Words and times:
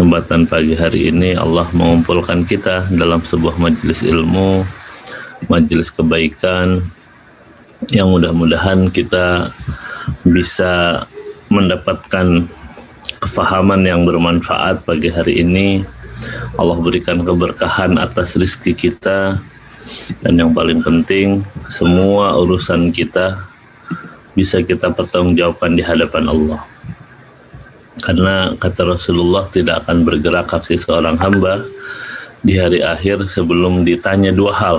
kesempatan 0.00 0.48
pagi 0.48 0.72
hari 0.72 1.12
ini 1.12 1.36
Allah 1.36 1.68
mengumpulkan 1.76 2.40
kita 2.48 2.88
dalam 2.88 3.20
sebuah 3.20 3.60
majelis 3.60 4.00
ilmu, 4.00 4.64
majelis 5.44 5.92
kebaikan 5.92 6.80
yang 7.92 8.08
mudah-mudahan 8.08 8.88
kita 8.88 9.52
bisa 10.24 11.04
mendapatkan 11.52 12.48
kefahaman 13.20 13.84
yang 13.84 14.08
bermanfaat 14.08 14.88
pagi 14.88 15.12
hari 15.12 15.44
ini. 15.44 15.84
Allah 16.56 16.80
berikan 16.80 17.20
keberkahan 17.20 18.00
atas 18.00 18.40
rizki 18.40 18.72
kita 18.72 19.36
dan 20.24 20.32
yang 20.32 20.56
paling 20.56 20.80
penting 20.80 21.44
semua 21.68 22.40
urusan 22.40 22.88
kita 22.88 23.36
bisa 24.32 24.64
kita 24.64 24.96
pertanggungjawabkan 24.96 25.76
di 25.76 25.84
hadapan 25.84 26.24
Allah. 26.24 26.69
Karena 28.00 28.56
kata 28.56 28.96
Rasulullah 28.96 29.44
tidak 29.52 29.84
akan 29.84 30.02
bergerak 30.02 30.48
kaki 30.48 30.80
seorang 30.80 31.20
hamba 31.20 31.60
di 32.40 32.56
hari 32.56 32.80
akhir 32.80 33.28
sebelum 33.28 33.84
ditanya 33.84 34.32
dua 34.32 34.56
hal 34.56 34.76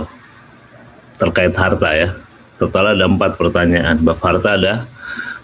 terkait 1.22 1.54
harta 1.54 1.90
ya. 1.94 2.10
Total 2.58 2.98
ada 2.98 3.06
empat 3.06 3.38
pertanyaan. 3.38 4.02
Bab 4.02 4.18
harta 4.22 4.58
ada 4.58 4.86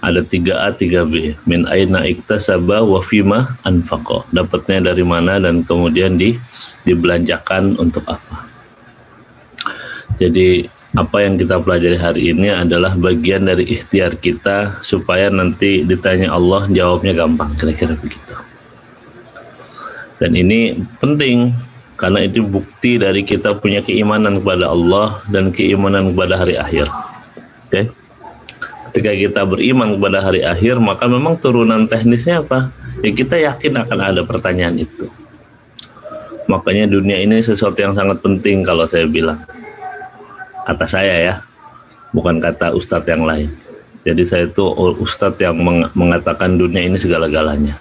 ada 0.01 0.21
tiga 0.21 0.61
a 0.65 0.69
tiga 0.73 1.05
b 1.05 1.33
Min 1.49 1.65
aina 1.69 2.05
iktasaba 2.05 2.81
wa 2.81 3.01
fima 3.01 3.57
anfaqo. 3.65 4.25
Dapatnya 4.33 4.93
dari 4.93 5.05
mana 5.05 5.37
dan 5.37 5.61
kemudian 5.65 6.17
di 6.17 6.37
dibelanjakan 6.85 7.77
untuk 7.77 8.05
apa. 8.09 8.47
Jadi 10.17 10.65
apa 10.97 11.21
yang 11.21 11.37
kita 11.37 11.61
pelajari 11.61 11.93
hari 11.93 12.21
ini 12.33 12.49
adalah 12.49 12.97
bagian 12.97 13.45
dari 13.45 13.69
ikhtiar 13.69 14.17
kita 14.17 14.81
supaya 14.81 15.29
nanti 15.29 15.85
ditanya 15.85 16.33
Allah 16.33 16.65
jawabnya 16.73 17.13
gampang 17.13 17.53
kira-kira 17.53 17.93
begitu. 17.93 18.33
Dan 20.17 20.33
ini 20.33 20.73
penting 20.97 21.53
karena 22.01 22.25
itu 22.25 22.41
bukti 22.41 22.97
dari 22.97 23.21
kita 23.21 23.61
punya 23.61 23.85
keimanan 23.85 24.41
kepada 24.41 24.73
Allah 24.73 25.21
dan 25.29 25.53
keimanan 25.53 26.17
kepada 26.17 26.41
hari 26.41 26.57
akhir. 26.57 26.89
Oke. 26.89 27.69
Okay? 27.69 27.85
Ketika 28.89 29.13
kita 29.13 29.41
beriman 29.45 29.93
kepada 30.01 30.25
hari 30.25 30.41
akhir, 30.41 30.81
maka 30.81 31.05
memang 31.05 31.37
turunan 31.37 31.85
teknisnya 31.85 32.41
apa? 32.41 32.73
Ya 33.05 33.13
kita 33.13 33.37
yakin 33.37 33.85
akan 33.85 33.99
ada 34.01 34.21
pertanyaan 34.25 34.81
itu. 34.81 35.05
Makanya 36.49 36.89
dunia 36.89 37.21
ini 37.21 37.37
sesuatu 37.37 37.77
yang 37.77 37.93
sangat 37.93 38.17
penting 38.25 38.65
kalau 38.65 38.89
saya 38.89 39.05
bilang 39.05 39.37
kata 40.67 40.83
saya 40.83 41.15
ya 41.15 41.35
bukan 42.11 42.43
kata 42.43 42.75
ustadz 42.75 43.07
yang 43.07 43.23
lain. 43.23 43.47
Jadi 44.03 44.23
saya 44.27 44.43
itu 44.47 44.63
ustadz 44.99 45.39
yang 45.39 45.55
mengatakan 45.95 46.59
dunia 46.59 46.83
ini 46.83 46.99
segala-galanya. 46.99 47.79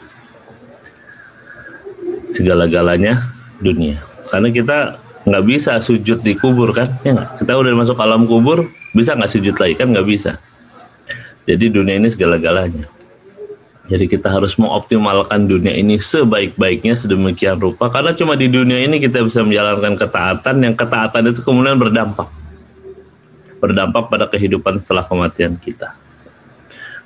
Segala-galanya 2.30 3.22
dunia. 3.58 3.98
Karena 4.30 4.50
kita 4.54 4.78
nggak 5.26 5.44
bisa 5.46 5.78
sujud 5.82 6.22
di 6.22 6.38
kubur 6.38 6.70
kan 6.70 6.86
ya 7.02 7.10
gak? 7.18 7.42
kita 7.42 7.58
udah 7.58 7.74
masuk 7.74 7.98
alam 7.98 8.30
kubur 8.30 8.70
bisa 8.94 9.18
nggak 9.18 9.30
sujud 9.34 9.54
lagi 9.58 9.74
kan? 9.74 9.90
Nggak 9.90 10.06
bisa. 10.06 10.32
Jadi 11.46 11.70
dunia 11.70 11.98
ini 11.98 12.10
segala-galanya. 12.10 12.86
Jadi 13.86 14.10
kita 14.10 14.34
harus 14.34 14.58
mengoptimalkan 14.58 15.46
dunia 15.46 15.70
ini 15.70 16.02
sebaik-baiknya 16.02 16.98
sedemikian 16.98 17.62
rupa. 17.62 17.86
Karena 17.86 18.10
cuma 18.18 18.34
di 18.34 18.50
dunia 18.50 18.82
ini 18.82 18.98
kita 18.98 19.22
bisa 19.22 19.46
menjalankan 19.46 19.94
ketaatan 19.94 20.58
yang 20.58 20.74
ketaatan 20.74 21.30
itu 21.30 21.38
kemudian 21.46 21.78
berdampak 21.78 22.26
berdampak 23.58 24.12
pada 24.12 24.28
kehidupan 24.28 24.80
setelah 24.80 25.04
kematian 25.04 25.56
kita. 25.56 25.96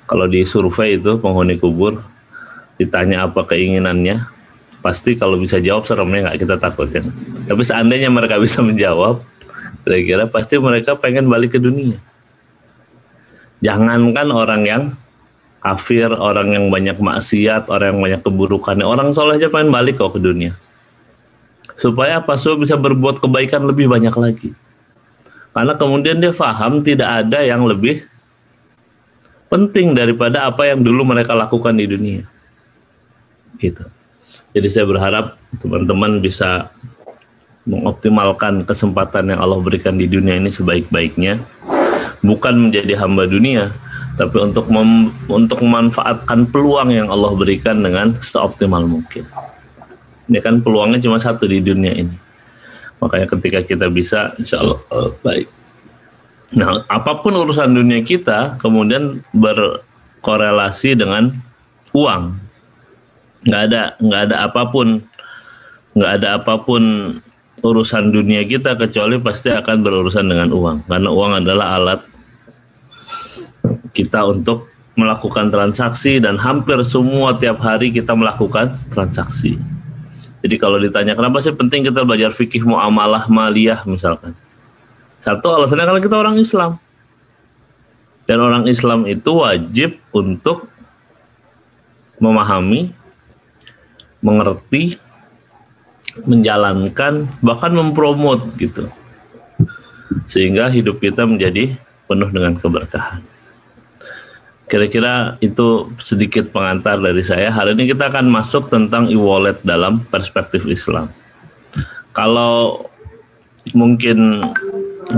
Kalau 0.05 0.27
di 0.27 0.43
survei 0.43 0.99
itu 0.99 1.15
penghuni 1.19 1.55
kubur 1.55 2.03
ditanya 2.75 3.29
apa 3.29 3.47
keinginannya, 3.47 4.27
pasti 4.83 5.15
kalau 5.15 5.37
bisa 5.37 5.61
jawab 5.61 5.87
seremnya 5.87 6.27
nggak 6.27 6.39
kita 6.41 6.55
takutkan. 6.59 7.05
Tapi 7.47 7.63
seandainya 7.63 8.11
mereka 8.11 8.35
bisa 8.43 8.59
menjawab, 8.59 9.23
kira-kira 9.87 10.27
pasti 10.27 10.59
mereka 10.59 10.97
pengen 10.99 11.31
balik 11.31 11.55
ke 11.55 11.59
dunia. 11.61 11.95
Jangankan 13.61 14.27
orang 14.33 14.61
yang 14.65 14.83
kafir, 15.61 16.09
orang 16.09 16.57
yang 16.57 16.65
banyak 16.73 16.97
maksiat, 16.97 17.69
orang 17.69 17.95
yang 17.95 18.01
banyak 18.01 18.21
keburukan, 18.25 18.75
orang 18.81 19.13
soleh 19.13 19.37
aja 19.37 19.47
pengen 19.53 19.69
balik 19.69 20.01
kok 20.01 20.17
ke 20.17 20.19
dunia. 20.19 20.57
Supaya 21.77 22.19
apa? 22.19 22.35
Supaya 22.35 22.57
bisa 22.65 22.75
berbuat 22.75 23.21
kebaikan 23.21 23.61
lebih 23.63 23.85
banyak 23.85 24.13
lagi. 24.17 24.49
Karena 25.51 25.75
kemudian 25.75 26.17
dia 26.23 26.31
faham 26.31 26.79
tidak 26.79 27.27
ada 27.27 27.43
yang 27.43 27.67
lebih 27.67 28.07
penting 29.51 29.91
daripada 29.91 30.47
apa 30.47 30.71
yang 30.71 30.79
dulu 30.79 31.03
mereka 31.03 31.35
lakukan 31.35 31.75
di 31.75 31.85
dunia. 31.91 32.23
Gitu. 33.59 33.83
Jadi 34.55 34.67
saya 34.71 34.87
berharap 34.87 35.35
teman-teman 35.59 36.23
bisa 36.23 36.71
mengoptimalkan 37.67 38.63
kesempatan 38.63 39.35
yang 39.35 39.39
Allah 39.43 39.59
berikan 39.59 39.99
di 39.99 40.07
dunia 40.07 40.39
ini 40.39 40.49
sebaik-baiknya, 40.49 41.43
bukan 42.23 42.71
menjadi 42.71 42.95
hamba 43.03 43.27
dunia, 43.27 43.75
tapi 44.15 44.39
untuk 44.39 44.71
mem, 44.71 45.11
untuk 45.27 45.59
memanfaatkan 45.61 46.47
peluang 46.47 46.95
yang 46.95 47.07
Allah 47.11 47.35
berikan 47.35 47.83
dengan 47.83 48.15
seoptimal 48.17 48.87
mungkin. 48.87 49.27
Ini 50.31 50.39
kan 50.39 50.63
peluangnya 50.63 51.03
cuma 51.03 51.19
satu 51.19 51.43
di 51.43 51.59
dunia 51.59 51.91
ini 51.91 52.30
Makanya 53.01 53.27
ketika 53.27 53.59
kita 53.65 53.89
bisa, 53.89 54.31
insya 54.37 54.61
Allah 54.61 54.79
uh, 54.93 55.09
baik. 55.25 55.49
Nah, 56.51 56.83
apa 56.85 57.17
pun 57.23 57.33
urusan 57.33 57.73
dunia 57.73 58.03
kita 58.05 58.59
kemudian 58.61 59.25
berkorelasi 59.33 60.99
dengan 60.99 61.33
uang. 61.95 62.37
Nggak 63.47 63.61
ada, 63.71 63.83
nggak 63.97 64.21
ada 64.29 64.35
apa 64.45 64.61
pun, 64.69 65.01
nggak 65.97 66.11
ada 66.21 66.27
apa 66.37 66.61
pun 66.61 66.83
urusan 67.61 68.13
dunia 68.13 68.45
kita 68.45 68.77
kecuali 68.77 69.17
pasti 69.17 69.49
akan 69.49 69.77
berurusan 69.81 70.29
dengan 70.29 70.53
uang. 70.53 70.85
Karena 70.85 71.09
uang 71.09 71.31
adalah 71.41 71.67
alat 71.81 72.01
kita 73.95 74.27
untuk 74.27 74.69
melakukan 74.99 75.49
transaksi 75.49 76.19
dan 76.19 76.35
hampir 76.35 76.77
semua 76.83 77.33
tiap 77.39 77.63
hari 77.63 77.89
kita 77.89 78.11
melakukan 78.11 78.75
transaksi. 78.91 79.55
Jadi 80.41 80.55
kalau 80.57 80.81
ditanya 80.81 81.13
kenapa 81.13 81.37
sih 81.37 81.53
penting 81.53 81.85
kita 81.85 82.01
belajar 82.01 82.33
fikih 82.33 82.65
muamalah 82.65 83.29
maliyah 83.29 83.85
misalkan. 83.85 84.33
Satu 85.21 85.53
alasannya 85.53 85.85
karena 85.85 86.01
kita 86.01 86.17
orang 86.17 86.41
Islam. 86.41 86.81
Dan 88.25 88.37
orang 88.41 88.65
Islam 88.65 89.05
itu 89.05 89.31
wajib 89.43 90.01
untuk 90.13 90.65
memahami, 92.21 92.93
mengerti, 94.21 94.97
menjalankan, 96.25 97.29
bahkan 97.41 97.73
mempromot 97.73 98.41
gitu. 98.57 98.89
Sehingga 100.29 100.69
hidup 100.73 101.01
kita 101.01 101.25
menjadi 101.25 101.75
penuh 102.09 102.29
dengan 102.29 102.57
keberkahan. 102.57 103.30
Kira-kira 104.71 105.35
itu 105.43 105.91
sedikit 105.99 106.47
pengantar 106.55 106.95
dari 106.95 107.19
saya. 107.27 107.51
Hari 107.51 107.75
ini 107.75 107.91
kita 107.91 108.07
akan 108.07 108.31
masuk 108.31 108.71
tentang 108.71 109.11
e-wallet 109.11 109.59
dalam 109.67 109.99
perspektif 110.07 110.63
Islam. 110.63 111.11
Kalau 112.15 112.87
mungkin 113.75 114.47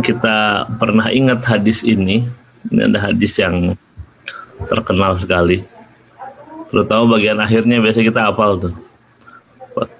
kita 0.02 0.66
pernah 0.82 1.06
ingat 1.14 1.46
hadis 1.46 1.86
ini, 1.86 2.26
ini 2.74 2.82
ada 2.82 3.14
hadis 3.14 3.38
yang 3.38 3.78
terkenal 4.74 5.22
sekali. 5.22 5.62
Terutama 6.74 7.14
bagian 7.14 7.38
akhirnya 7.38 7.78
biasa 7.78 8.02
kita 8.02 8.34
hafal 8.34 8.58
tuh. 8.58 8.74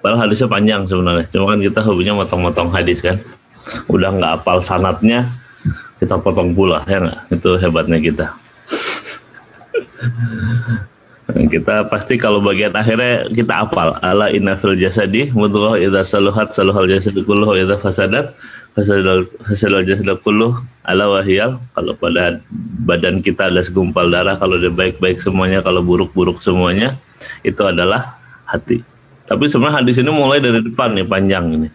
Padahal 0.02 0.26
hadisnya 0.26 0.50
panjang 0.50 0.82
sebenarnya. 0.90 1.30
Cuma 1.30 1.54
kan 1.54 1.62
kita 1.62 1.78
hobinya 1.86 2.26
motong-motong 2.26 2.74
hadis 2.74 2.98
kan. 3.06 3.22
Udah 3.86 4.10
nggak 4.18 4.42
hafal 4.42 4.58
sanatnya, 4.58 5.30
kita 6.02 6.18
potong 6.18 6.58
pula 6.58 6.82
ya 6.90 6.98
nggak? 7.06 7.38
Itu 7.38 7.54
hebatnya 7.54 8.02
kita 8.02 8.43
kita 11.54 11.88
pasti 11.88 12.20
kalau 12.20 12.44
bagian 12.44 12.76
akhirnya 12.76 13.26
kita 13.32 13.64
apal 13.64 13.96
ala 14.04 14.28
inna 14.28 14.54
fil 14.60 14.76
jasadi 14.76 15.32
mudghah 15.32 15.80
idza 15.80 16.04
saluhat 16.04 16.52
saluhal 16.52 16.86
jasadu 16.86 17.24
kulluh 17.24 17.56
idza 17.56 17.80
fasadat 17.80 18.36
fasadal 18.76 19.24
fasadal 19.46 19.82
jasadu 19.86 20.14
kulluh 20.20 20.52
ala 20.84 21.08
wahyal 21.08 21.56
kalau 21.72 21.96
pada 21.96 22.44
badan 22.84 23.24
kita 23.24 23.48
ada 23.48 23.64
segumpal 23.64 24.10
darah 24.12 24.36
kalau 24.36 24.60
dia 24.60 24.68
baik-baik 24.68 25.16
semuanya 25.22 25.64
kalau 25.64 25.80
buruk-buruk 25.80 26.42
semuanya 26.44 26.92
itu 27.40 27.62
adalah 27.64 28.20
hati. 28.44 28.84
Tapi 29.24 29.48
sebenarnya 29.48 29.80
hadis 29.80 29.96
ini 29.96 30.12
mulai 30.12 30.36
dari 30.36 30.60
depan 30.60 30.92
nih 30.92 31.08
panjang 31.08 31.44
ini. 31.56 31.68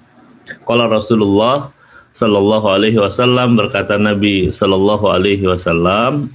Kalau 0.66 0.86
Rasulullah 0.86 1.74
Sallallahu 2.14 2.68
Alaihi 2.70 2.98
Wasallam 3.02 3.58
berkata 3.58 3.98
Nabi 3.98 4.54
Sallallahu 4.54 5.10
Alaihi 5.10 5.46
Wasallam 5.50 6.30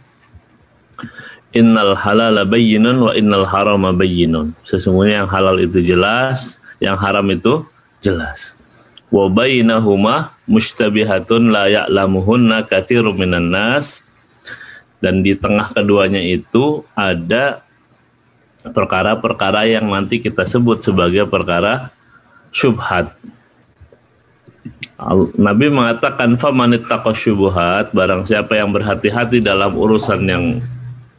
innal 1.54 1.94
halala 1.94 2.42
bayyinun 2.42 2.98
wa 2.98 3.12
innal 3.14 3.46
harama 3.46 3.94
bayyinun. 3.94 4.52
Sesungguhnya 4.66 5.24
yang 5.24 5.30
halal 5.30 5.56
itu 5.62 5.78
jelas, 5.80 6.58
yang 6.82 6.98
haram 6.98 7.24
itu 7.30 7.62
jelas. 8.02 8.58
Wa 9.08 9.30
bainahuma 9.30 10.34
mushtabihatun 10.50 11.54
la 11.54 11.70
ya'lamuhunna 11.70 12.66
katsirun 12.66 13.14
minan 13.14 13.54
nas. 13.54 14.02
Dan 14.98 15.22
di 15.22 15.38
tengah 15.38 15.70
keduanya 15.70 16.18
itu 16.18 16.82
ada 16.96 17.62
perkara-perkara 18.64 19.68
yang 19.68 19.92
nanti 19.92 20.18
kita 20.18 20.48
sebut 20.48 20.80
sebagai 20.80 21.28
perkara 21.28 21.92
syubhat. 22.48 23.12
Nabi 25.36 25.68
mengatakan 25.68 26.40
famanittaqa 26.40 27.12
syubhat 27.12 27.92
barang 27.92 28.24
siapa 28.24 28.56
yang 28.56 28.72
berhati-hati 28.72 29.44
dalam 29.44 29.76
urusan 29.76 30.20
yang 30.24 30.44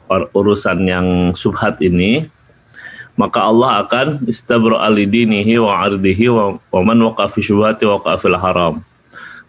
urusan 0.09 0.79
yang 0.85 1.07
syubhat 1.33 1.81
ini 1.81 2.29
maka 3.15 3.47
Allah 3.47 3.83
akan 3.87 4.27
istabra 4.27 4.83
alidinihi 4.83 5.55
wa 5.55 5.87
ardihi 5.87 6.27
wa, 6.27 6.59
wa 6.59 6.81
man 6.83 6.99
waqa 6.99 7.31
fi 7.31 7.39
syubhati 7.39 7.87
waqa 7.87 8.19
haram. 8.35 8.83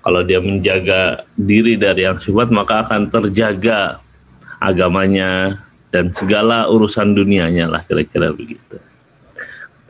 Kalau 0.07 0.23
dia 0.23 0.39
menjaga 0.39 1.27
diri 1.35 1.75
dari 1.75 2.07
yang 2.07 2.23
syubhat 2.23 2.55
maka 2.55 2.87
akan 2.87 3.11
terjaga 3.11 3.99
agamanya 4.63 5.59
dan 5.91 6.15
segala 6.15 6.71
urusan 6.71 7.19
dunianya 7.19 7.67
lah 7.67 7.83
kira-kira 7.83 8.31
begitu. 8.31 8.79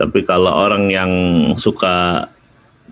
Tapi 0.00 0.24
kalau 0.24 0.52
orang 0.52 0.88
yang 0.88 1.12
suka 1.60 2.28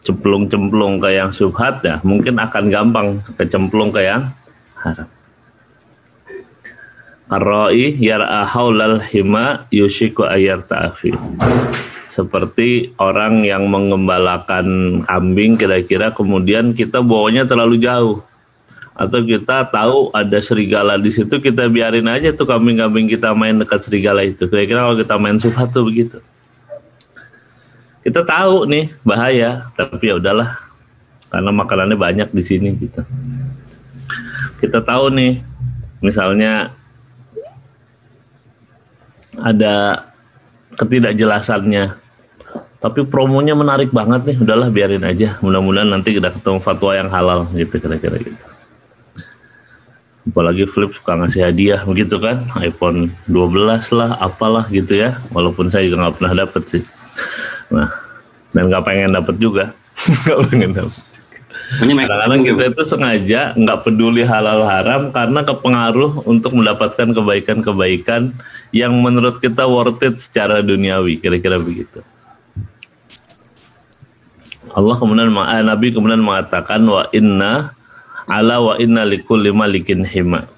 cemplung-cemplung 0.05 1.01
ke 1.01 1.17
yang 1.17 1.33
subhat 1.33 1.81
ya 1.81 1.97
mungkin 2.05 2.37
akan 2.37 2.65
gampang 2.69 3.09
kecemplung 3.41 3.89
ke 3.89 4.05
yang 4.05 4.29
haram. 4.85 5.09
Arroi 7.35 7.99
yar'a 7.99 8.47
haulal 8.47 9.03
hima 9.11 9.67
yushiku 9.75 10.23
ayar 10.31 10.63
ta'afi. 10.63 11.11
Seperti 12.07 12.95
orang 13.03 13.43
yang 13.43 13.67
mengembalakan 13.67 15.03
kambing 15.03 15.59
kira-kira 15.59 16.15
kemudian 16.15 16.71
kita 16.71 17.03
bawanya 17.03 17.43
terlalu 17.43 17.83
jauh. 17.83 18.23
Atau 18.95 19.27
kita 19.27 19.67
tahu 19.67 20.15
ada 20.15 20.39
serigala 20.39 20.95
di 20.95 21.11
situ 21.11 21.43
kita 21.43 21.67
biarin 21.67 22.07
aja 22.07 22.31
tuh 22.31 22.47
kambing-kambing 22.47 23.11
kita 23.11 23.35
main 23.35 23.59
dekat 23.59 23.83
serigala 23.83 24.23
itu. 24.23 24.47
Kira-kira 24.47 24.87
kalau 24.87 24.95
kita 24.95 25.19
main 25.19 25.35
subhat 25.43 25.75
tuh 25.75 25.83
begitu 25.83 26.23
kita 28.05 28.21
tahu 28.21 28.69
nih 28.69 28.93
bahaya 29.01 29.73
tapi 29.73 30.13
ya 30.13 30.21
udahlah 30.21 30.61
karena 31.33 31.51
makanannya 31.51 31.97
banyak 31.97 32.29
di 32.37 32.43
sini 32.45 32.77
gitu 32.77 33.01
kita 34.61 34.85
tahu 34.85 35.09
nih 35.09 35.41
misalnya 36.05 36.77
ada 39.45 40.01
ketidakjelasannya. 40.81 42.01
Tapi 42.81 43.01
promonya 43.09 43.53
menarik 43.57 43.93
banget 43.93 44.25
nih 44.29 44.37
udahlah 44.41 44.69
biarin 44.73 45.05
aja. 45.05 45.37
Mudah-mudahan 45.45 45.89
nanti 45.89 46.17
kita 46.17 46.33
ketemu 46.33 46.61
fatwa 46.61 46.93
yang 46.97 47.09
halal 47.13 47.49
gitu 47.53 47.81
kira-kira 47.81 48.21
gitu. 48.21 48.45
Apalagi 50.25 50.65
Flip 50.65 50.89
suka 50.93 51.21
ngasih 51.21 51.45
hadiah 51.45 51.85
begitu 51.85 52.17
kan 52.17 52.49
iPhone 52.61 53.13
12 53.29 53.93
lah 53.93 54.17
apalah 54.21 54.65
gitu 54.73 54.97
ya. 54.97 55.21
Walaupun 55.33 55.69
saya 55.69 55.85
juga 55.89 56.09
nggak 56.09 56.17
pernah 56.17 56.33
dapet 56.45 56.63
sih. 56.65 56.85
Nah, 57.73 57.89
dan 58.53 58.69
nggak 58.69 58.85
pengen 58.85 59.13
dapat 59.17 59.37
juga, 59.37 59.65
nggak 60.25 60.41
pengen 60.49 60.71
dapat. 60.77 61.03
Kadang-kadang 61.75 62.43
kita 62.45 62.63
itu 62.71 62.83
sengaja 62.85 63.41
nggak 63.57 63.79
peduli 63.89 64.23
halal 64.23 64.69
haram 64.69 65.09
karena 65.09 65.41
kepengaruh 65.43 66.29
untuk 66.29 66.53
mendapatkan 66.53 67.17
kebaikan-kebaikan 67.17 68.37
yang 68.75 68.91
menurut 68.99 69.39
kita 69.39 69.71
worth 69.71 70.03
it 70.03 70.19
secara 70.19 70.59
duniawi, 70.59 71.23
kira-kira 71.23 71.63
begitu. 71.63 72.03
Allah 74.75 74.99
kemudian 74.99 75.31
eh, 75.31 75.63
Nabi 75.63 75.95
kemudian 75.95 76.19
mengatakan 76.19 76.83
wa 76.83 77.07
inna 77.15 77.71
ala 78.27 78.59
wa 78.59 78.75
inna 78.83 79.07
likulli 79.07 79.55
malikin 79.55 80.03
hima. 80.03 80.51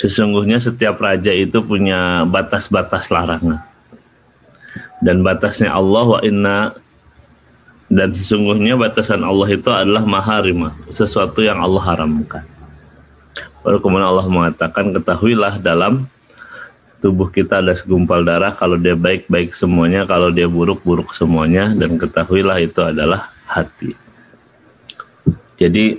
Sesungguhnya 0.00 0.56
setiap 0.56 0.96
raja 0.96 1.28
itu 1.28 1.60
punya 1.60 2.24
batas-batas 2.24 3.12
larangan 3.12 3.68
dan 5.02 5.22
batasnya 5.22 5.70
Allah 5.70 6.18
wa 6.18 6.20
inna 6.24 6.74
dan 7.88 8.12
sesungguhnya 8.12 8.76
batasan 8.76 9.24
Allah 9.24 9.48
itu 9.48 9.70
adalah 9.72 10.04
maharimah 10.04 10.76
sesuatu 10.92 11.40
yang 11.40 11.62
Allah 11.62 11.82
haramkan 11.82 12.44
baru 13.62 13.80
kemudian 13.80 14.08
Allah 14.08 14.26
mengatakan 14.28 14.92
ketahuilah 14.92 15.56
dalam 15.62 16.04
tubuh 16.98 17.30
kita 17.30 17.62
ada 17.62 17.74
segumpal 17.74 18.26
darah 18.26 18.54
kalau 18.54 18.74
dia 18.74 18.98
baik 18.98 19.30
baik 19.30 19.54
semuanya 19.54 20.02
kalau 20.02 20.34
dia 20.34 20.50
buruk 20.50 20.82
buruk 20.82 21.14
semuanya 21.14 21.70
dan 21.74 21.94
ketahuilah 21.94 22.58
itu 22.58 22.82
adalah 22.82 23.30
hati 23.46 23.94
jadi 25.58 25.98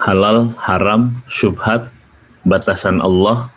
halal 0.00 0.52
haram 0.60 1.12
syubhat 1.28 1.92
batasan 2.44 3.00
Allah 3.00 3.48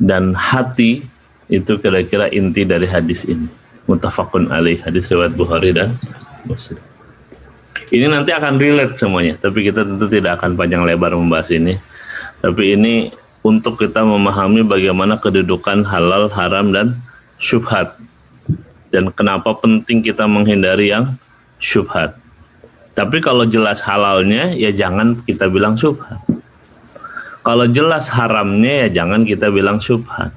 dan 0.00 0.32
hati 0.32 1.04
itu 1.50 1.76
kira-kira 1.76 2.30
inti 2.32 2.64
dari 2.64 2.88
hadis 2.88 3.26
ini. 3.26 3.48
Mutafakun 3.84 4.48
alaih 4.54 4.78
hadis 4.86 5.10
riwayat 5.10 5.34
Bukhari 5.34 5.74
dan 5.74 5.92
Muslim. 6.46 6.80
Ini 7.90 8.06
nanti 8.06 8.30
akan 8.30 8.54
relate 8.56 8.94
semuanya, 8.94 9.34
tapi 9.34 9.66
kita 9.66 9.82
tentu 9.82 10.06
tidak 10.06 10.38
akan 10.38 10.54
panjang 10.54 10.86
lebar 10.86 11.10
membahas 11.18 11.50
ini. 11.50 11.74
Tapi 12.38 12.78
ini 12.78 13.10
untuk 13.40 13.80
kita 13.80 14.04
memahami 14.04 14.60
bagaimana 14.60 15.16
kedudukan 15.16 15.84
halal, 15.88 16.28
haram, 16.28 16.72
dan 16.72 16.96
syubhat. 17.40 17.96
Dan 18.92 19.08
kenapa 19.14 19.56
penting 19.56 20.04
kita 20.04 20.28
menghindari 20.28 20.92
yang 20.92 21.16
syubhat. 21.56 22.18
Tapi 22.92 23.22
kalau 23.24 23.48
jelas 23.48 23.80
halalnya, 23.80 24.52
ya 24.52 24.68
jangan 24.74 25.24
kita 25.24 25.48
bilang 25.48 25.78
syubhat. 25.78 26.20
Kalau 27.40 27.64
jelas 27.64 28.12
haramnya, 28.12 28.86
ya 28.86 29.00
jangan 29.00 29.24
kita 29.24 29.48
bilang 29.48 29.80
syubhat. 29.80 30.36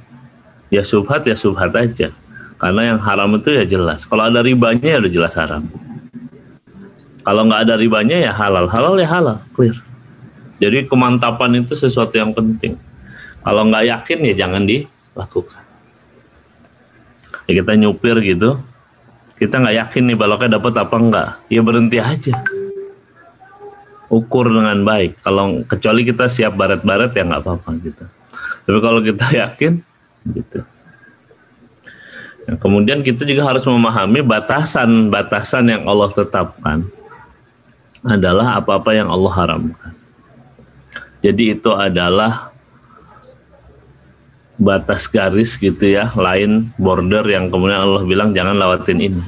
Ya 0.72 0.88
subhat 0.88 1.28
ya 1.28 1.36
subhat 1.36 1.76
aja. 1.76 2.16
Karena 2.56 2.96
yang 2.96 3.00
haram 3.04 3.36
itu 3.36 3.52
ya 3.52 3.68
jelas. 3.68 4.08
Kalau 4.08 4.32
ada 4.32 4.40
ribanya 4.40 4.96
ya 4.96 4.98
udah 5.04 5.12
jelas 5.12 5.34
haram. 5.36 5.68
Kalau 7.28 7.44
nggak 7.52 7.68
ada 7.68 7.76
ribanya 7.76 8.32
ya 8.32 8.32
halal. 8.32 8.72
Halal 8.72 8.96
ya 8.96 9.10
halal. 9.12 9.38
Clear. 9.52 9.76
Jadi 10.64 10.88
kemantapan 10.88 11.60
itu 11.60 11.76
sesuatu 11.76 12.16
yang 12.16 12.32
penting 12.32 12.80
kalau 13.44 13.68
nggak 13.68 13.84
yakin 13.92 14.20
ya 14.24 14.34
jangan 14.48 14.64
dilakukan. 14.64 15.64
Ya 17.44 17.52
kita 17.60 17.72
nyupir 17.76 18.16
gitu. 18.24 18.56
Kita 19.36 19.60
nggak 19.60 19.76
yakin 19.84 20.04
nih 20.08 20.18
baloknya 20.18 20.56
dapat 20.56 20.74
apa 20.80 20.96
enggak 20.96 21.28
ya 21.52 21.60
berhenti 21.60 22.00
aja. 22.00 22.40
Ukur 24.08 24.48
dengan 24.48 24.80
baik. 24.88 25.20
Kalau 25.20 25.60
kecuali 25.68 26.08
kita 26.08 26.32
siap 26.32 26.56
baret-baret 26.56 27.12
ya 27.12 27.28
nggak 27.28 27.44
apa-apa 27.44 27.70
gitu. 27.84 28.04
Tapi 28.64 28.80
kalau 28.80 29.04
kita 29.04 29.26
yakin 29.44 29.84
gitu. 30.32 30.64
Nah, 32.44 32.60
kemudian 32.60 33.04
kita 33.04 33.24
juga 33.24 33.48
harus 33.48 33.64
memahami 33.64 34.20
batasan-batasan 34.24 35.64
yang 35.68 35.84
Allah 35.88 36.12
tetapkan 36.12 36.84
adalah 38.04 38.60
apa-apa 38.60 38.92
yang 38.92 39.08
Allah 39.08 39.32
haramkan. 39.32 39.96
Jadi 41.24 41.56
itu 41.56 41.72
adalah 41.72 42.53
batas 44.58 45.10
garis 45.10 45.58
gitu 45.58 45.82
ya, 45.82 46.14
lain 46.14 46.70
border 46.78 47.26
yang 47.26 47.50
kemudian 47.50 47.82
Allah 47.82 48.04
bilang 48.06 48.32
jangan 48.32 48.58
lewatin 48.58 49.00
ini. 49.02 49.24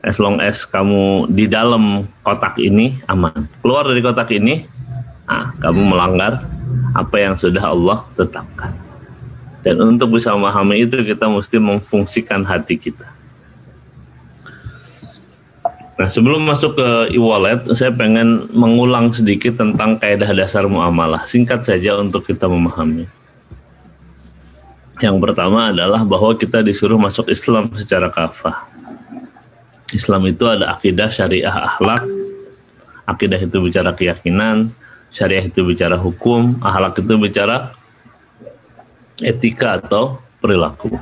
As 0.00 0.16
long 0.16 0.40
as 0.40 0.64
kamu 0.64 1.28
di 1.28 1.44
dalam 1.44 2.08
kotak 2.24 2.56
ini 2.56 2.96
aman. 3.04 3.44
Keluar 3.60 3.84
dari 3.84 4.00
kotak 4.00 4.32
ini, 4.32 4.64
ah, 5.28 5.52
kamu 5.60 5.92
melanggar 5.92 6.40
apa 6.96 7.16
yang 7.20 7.36
sudah 7.36 7.68
Allah 7.68 8.02
tetapkan. 8.16 8.72
Dan 9.60 9.76
untuk 9.76 10.16
bisa 10.16 10.32
memahami 10.32 10.88
itu 10.88 11.04
kita 11.04 11.28
mesti 11.28 11.60
memfungsikan 11.60 12.48
hati 12.48 12.80
kita. 12.80 13.12
Nah 16.00 16.08
sebelum 16.08 16.40
masuk 16.48 16.80
ke 16.80 17.12
e-wallet, 17.12 17.60
saya 17.76 17.92
pengen 17.92 18.48
mengulang 18.56 19.12
sedikit 19.12 19.60
tentang 19.60 20.00
kaidah 20.00 20.32
dasar 20.32 20.64
muamalah. 20.64 21.28
Singkat 21.28 21.60
saja 21.60 22.00
untuk 22.00 22.24
kita 22.24 22.48
memahami. 22.48 23.19
Yang 25.00 25.16
pertama 25.16 25.72
adalah 25.72 26.04
bahwa 26.04 26.36
kita 26.36 26.60
disuruh 26.60 27.00
masuk 27.00 27.32
Islam 27.32 27.72
secara 27.72 28.12
kafah. 28.12 28.68
Islam 29.96 30.28
itu 30.28 30.44
ada 30.44 30.76
akidah, 30.76 31.08
syariah, 31.08 31.50
akhlak. 31.50 32.04
Akidah 33.08 33.40
itu 33.40 33.56
bicara 33.64 33.96
keyakinan, 33.96 34.70
syariah 35.08 35.48
itu 35.48 35.64
bicara 35.64 35.96
hukum, 35.96 36.60
akhlak 36.60 37.00
itu 37.00 37.16
bicara 37.16 37.72
etika 39.24 39.80
atau 39.80 40.20
perilaku. 40.38 40.94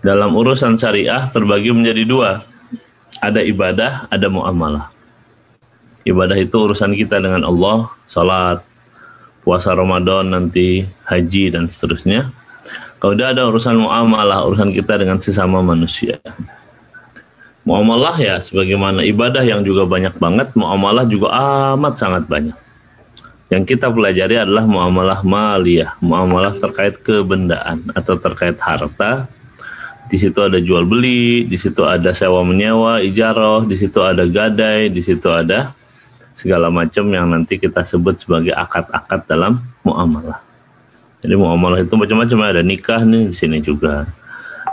Dalam 0.00 0.30
urusan 0.38 0.78
syariah 0.78 1.26
terbagi 1.34 1.74
menjadi 1.74 2.06
dua. 2.06 2.30
Ada 3.18 3.42
ibadah, 3.42 4.06
ada 4.12 4.26
muamalah. 4.30 4.94
Ibadah 6.04 6.36
itu 6.36 6.54
urusan 6.54 6.92
kita 6.92 7.18
dengan 7.18 7.42
Allah, 7.42 7.88
salat, 8.04 8.60
puasa 9.40 9.72
Ramadan, 9.72 10.28
nanti 10.28 10.84
haji 11.08 11.50
dan 11.50 11.66
seterusnya. 11.66 12.43
Kemudian 13.04 13.36
ada 13.36 13.44
urusan 13.44 13.76
muamalah, 13.84 14.48
urusan 14.48 14.72
kita 14.72 14.96
dengan 14.96 15.20
sesama 15.20 15.60
manusia. 15.60 16.16
Muamalah 17.68 18.16
ya 18.16 18.40
sebagaimana 18.40 19.04
ibadah 19.04 19.44
yang 19.44 19.60
juga 19.60 19.84
banyak 19.84 20.16
banget, 20.16 20.56
muamalah 20.56 21.04
juga 21.04 21.28
amat 21.76 22.00
sangat 22.00 22.24
banyak. 22.24 22.56
Yang 23.52 23.76
kita 23.76 23.92
pelajari 23.92 24.40
adalah 24.40 24.64
muamalah 24.64 25.20
maliyah, 25.20 26.00
muamalah 26.00 26.56
terkait 26.56 26.96
kebendaan 27.04 27.84
atau 27.92 28.16
terkait 28.16 28.56
harta. 28.56 29.28
Di 30.08 30.16
situ 30.16 30.40
ada 30.40 30.56
jual 30.56 30.88
beli, 30.88 31.44
di 31.44 31.60
situ 31.60 31.84
ada 31.84 32.08
sewa 32.16 32.40
menyewa, 32.40 33.04
ijaroh, 33.04 33.68
di 33.68 33.76
situ 33.76 34.00
ada 34.00 34.24
gadai, 34.24 34.88
di 34.88 35.04
situ 35.04 35.28
ada 35.28 35.76
segala 36.32 36.72
macam 36.72 37.04
yang 37.12 37.28
nanti 37.28 37.60
kita 37.60 37.84
sebut 37.84 38.16
sebagai 38.16 38.56
akad-akad 38.56 39.28
dalam 39.28 39.60
muamalah. 39.84 40.53
Jadi 41.24 41.40
muamalah 41.40 41.80
itu 41.80 41.96
macam-macam 41.96 42.52
ada 42.52 42.60
nikah 42.60 43.00
nih 43.00 43.32
di 43.32 43.36
sini 43.36 43.64
juga. 43.64 44.04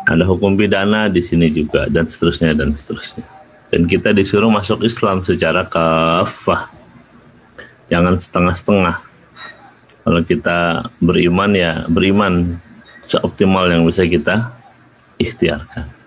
Ada 0.03 0.27
hukum 0.27 0.59
pidana 0.59 1.07
di 1.07 1.23
sini 1.23 1.47
juga 1.47 1.87
dan 1.87 2.11
seterusnya 2.11 2.51
dan 2.51 2.75
seterusnya. 2.75 3.23
Dan 3.71 3.87
kita 3.87 4.11
disuruh 4.11 4.51
masuk 4.51 4.83
Islam 4.83 5.23
secara 5.23 5.63
kafah. 5.63 6.67
Jangan 7.87 8.19
setengah-setengah. 8.19 8.99
Kalau 10.03 10.21
kita 10.27 10.91
beriman 10.99 11.55
ya 11.55 11.87
beriman 11.87 12.59
seoptimal 13.07 13.71
yang 13.71 13.87
bisa 13.87 14.03
kita 14.03 14.51
ikhtiarkan. 15.15 16.00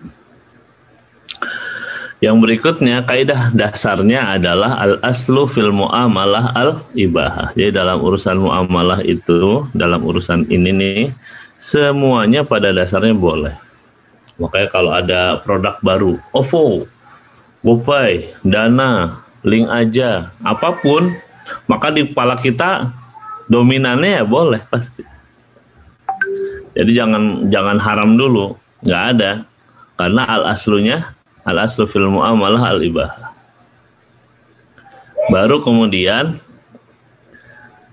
Yang 2.25 2.37
berikutnya 2.41 3.05
kaidah 3.05 3.53
dasarnya 3.53 4.33
adalah 4.33 4.81
al 4.81 4.97
aslu 5.05 5.45
fil 5.45 5.69
muamalah 5.69 6.57
al 6.57 6.81
ibahah. 6.97 7.53
Jadi 7.53 7.69
dalam 7.69 8.01
urusan 8.01 8.41
muamalah 8.41 9.05
itu, 9.05 9.61
dalam 9.77 10.01
urusan 10.01 10.49
ini 10.49 10.73
nih 10.73 11.13
semuanya 11.61 12.41
pada 12.41 12.73
dasarnya 12.73 13.13
boleh. 13.13 13.53
Makanya 14.41 14.67
kalau 14.73 14.89
ada 14.89 15.37
produk 15.37 15.77
baru, 15.85 16.17
OVO 16.33 16.89
GoPay, 17.61 18.41
Dana, 18.41 19.21
link 19.45 19.69
aja, 19.69 20.33
apa 20.41 20.73
pun, 20.81 21.13
maka 21.69 21.93
di 21.93 22.09
kepala 22.09 22.41
kita 22.41 22.89
dominannya 23.45 24.21
ya 24.21 24.25
boleh 24.25 24.65
pasti. 24.65 25.05
Jadi 26.73 26.89
jangan 26.89 27.53
jangan 27.53 27.77
haram 27.77 28.17
dulu, 28.17 28.57
nggak 28.81 29.03
ada, 29.13 29.31
karena 29.93 30.21
al 30.25 30.43
aslunya 30.49 31.14
al 31.45 31.57
aslu 31.61 31.85
fil 31.85 32.09
muamalah 32.09 32.75
al 32.75 32.81
ibah. 32.83 33.13
Baru 35.31 35.61
kemudian 35.61 36.41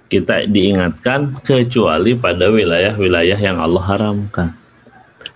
kita 0.09 0.45
diingatkan 0.45 1.41
kecuali 1.41 2.13
pada 2.17 2.53
wilayah-wilayah 2.53 3.39
yang 3.41 3.57
Allah 3.63 3.85
haramkan 3.87 4.53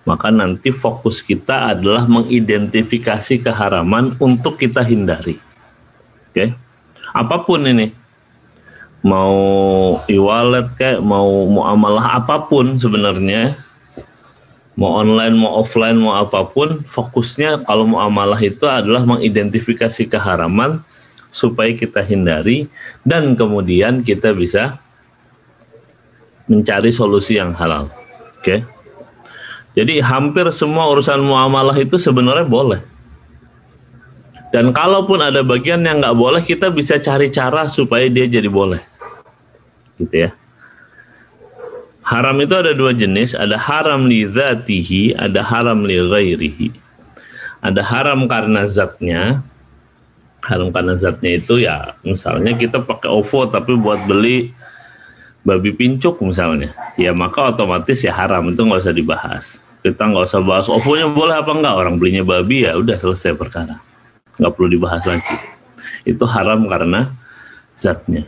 maka 0.07 0.31
nanti 0.31 0.71
fokus 0.71 1.19
kita 1.19 1.75
adalah 1.75 2.07
mengidentifikasi 2.07 3.43
keharaman 3.43 4.15
untuk 4.23 4.55
kita 4.55 4.79
hindari. 4.79 5.35
Oke. 6.31 6.31
Okay? 6.31 6.49
Apa 7.11 7.43
pun 7.43 7.67
ini. 7.67 7.91
Mau 9.03 9.35
e-wallet 10.07 10.71
kayak 10.79 11.03
mau 11.03 11.27
muamalah 11.51 12.23
apa 12.23 12.47
pun 12.47 12.79
sebenarnya. 12.79 13.59
Mau 14.77 14.93
online, 14.93 15.33
mau 15.33 15.57
offline, 15.57 15.97
mau 15.97 16.13
apa 16.13 16.45
pun, 16.45 16.85
fokusnya 16.85 17.65
kalau 17.65 17.89
muamalah 17.89 18.37
itu 18.37 18.69
adalah 18.69 19.01
mengidentifikasi 19.09 20.05
keharaman 20.05 20.85
supaya 21.33 21.73
kita 21.73 22.05
hindari 22.05 22.69
dan 23.01 23.33
kemudian 23.33 24.05
kita 24.05 24.37
bisa 24.37 24.77
mencari 26.45 26.93
solusi 26.93 27.41
yang 27.41 27.57
halal. 27.57 27.89
Oke. 28.37 28.61
Jadi 29.73 29.97
hampir 29.97 30.45
semua 30.53 30.89
urusan 30.93 31.25
muamalah 31.25 31.77
itu 31.77 31.97
sebenarnya 31.97 32.45
boleh. 32.45 32.81
Dan 34.53 34.71
kalaupun 34.71 35.19
ada 35.21 35.43
bagian 35.43 35.83
yang 35.83 35.99
nggak 35.99 36.17
boleh, 36.17 36.41
kita 36.41 36.71
bisa 36.71 36.97
cari 36.97 37.27
cara 37.33 37.67
supaya 37.67 38.07
dia 38.07 38.25
jadi 38.25 38.47
boleh. 38.47 38.79
Gitu 39.99 40.25
ya. 40.25 40.31
Haram 42.07 42.39
itu 42.39 42.55
ada 42.55 42.71
dua 42.71 42.95
jenis, 42.95 43.35
ada 43.35 43.59
haram 43.59 44.07
li 44.07 44.23
dhatihi, 44.23 45.19
ada 45.19 45.43
haram 45.43 45.83
li 45.83 45.99
ghairihi. 45.99 46.71
Ada 47.59 47.83
haram 47.83 48.31
karena 48.31 48.63
zatnya, 48.63 49.43
haram 50.39 50.71
karena 50.71 50.95
zatnya 50.95 51.35
itu 51.35 51.59
ya 51.59 51.99
misalnya 52.07 52.55
kita 52.55 52.79
pakai 52.79 53.11
OVO 53.11 53.51
tapi 53.51 53.75
buat 53.75 54.07
beli 54.07 54.55
babi 55.43 55.75
pincuk 55.75 56.23
misalnya, 56.23 56.71
ya 56.95 57.11
maka 57.11 57.51
otomatis 57.51 57.99
ya 57.99 58.15
haram. 58.15 58.55
Itu 58.55 58.63
nggak 58.63 58.87
usah 58.87 58.95
dibahas. 58.95 59.45
Kita 59.83 60.07
nggak 60.07 60.31
usah 60.31 60.39
bahas 60.39 60.71
OVO-nya 60.71 61.11
boleh 61.11 61.35
apa 61.35 61.51
enggak 61.51 61.75
orang 61.75 61.99
belinya 61.99 62.23
babi 62.23 62.63
ya 62.63 62.79
udah 62.79 62.95
selesai 62.95 63.35
perkara. 63.35 63.83
Nggak 64.39 64.51
perlu 64.55 64.67
dibahas 64.71 65.03
lagi. 65.03 65.35
Itu 66.07 66.23
haram 66.23 66.71
karena 66.71 67.11
zatnya. 67.75 68.23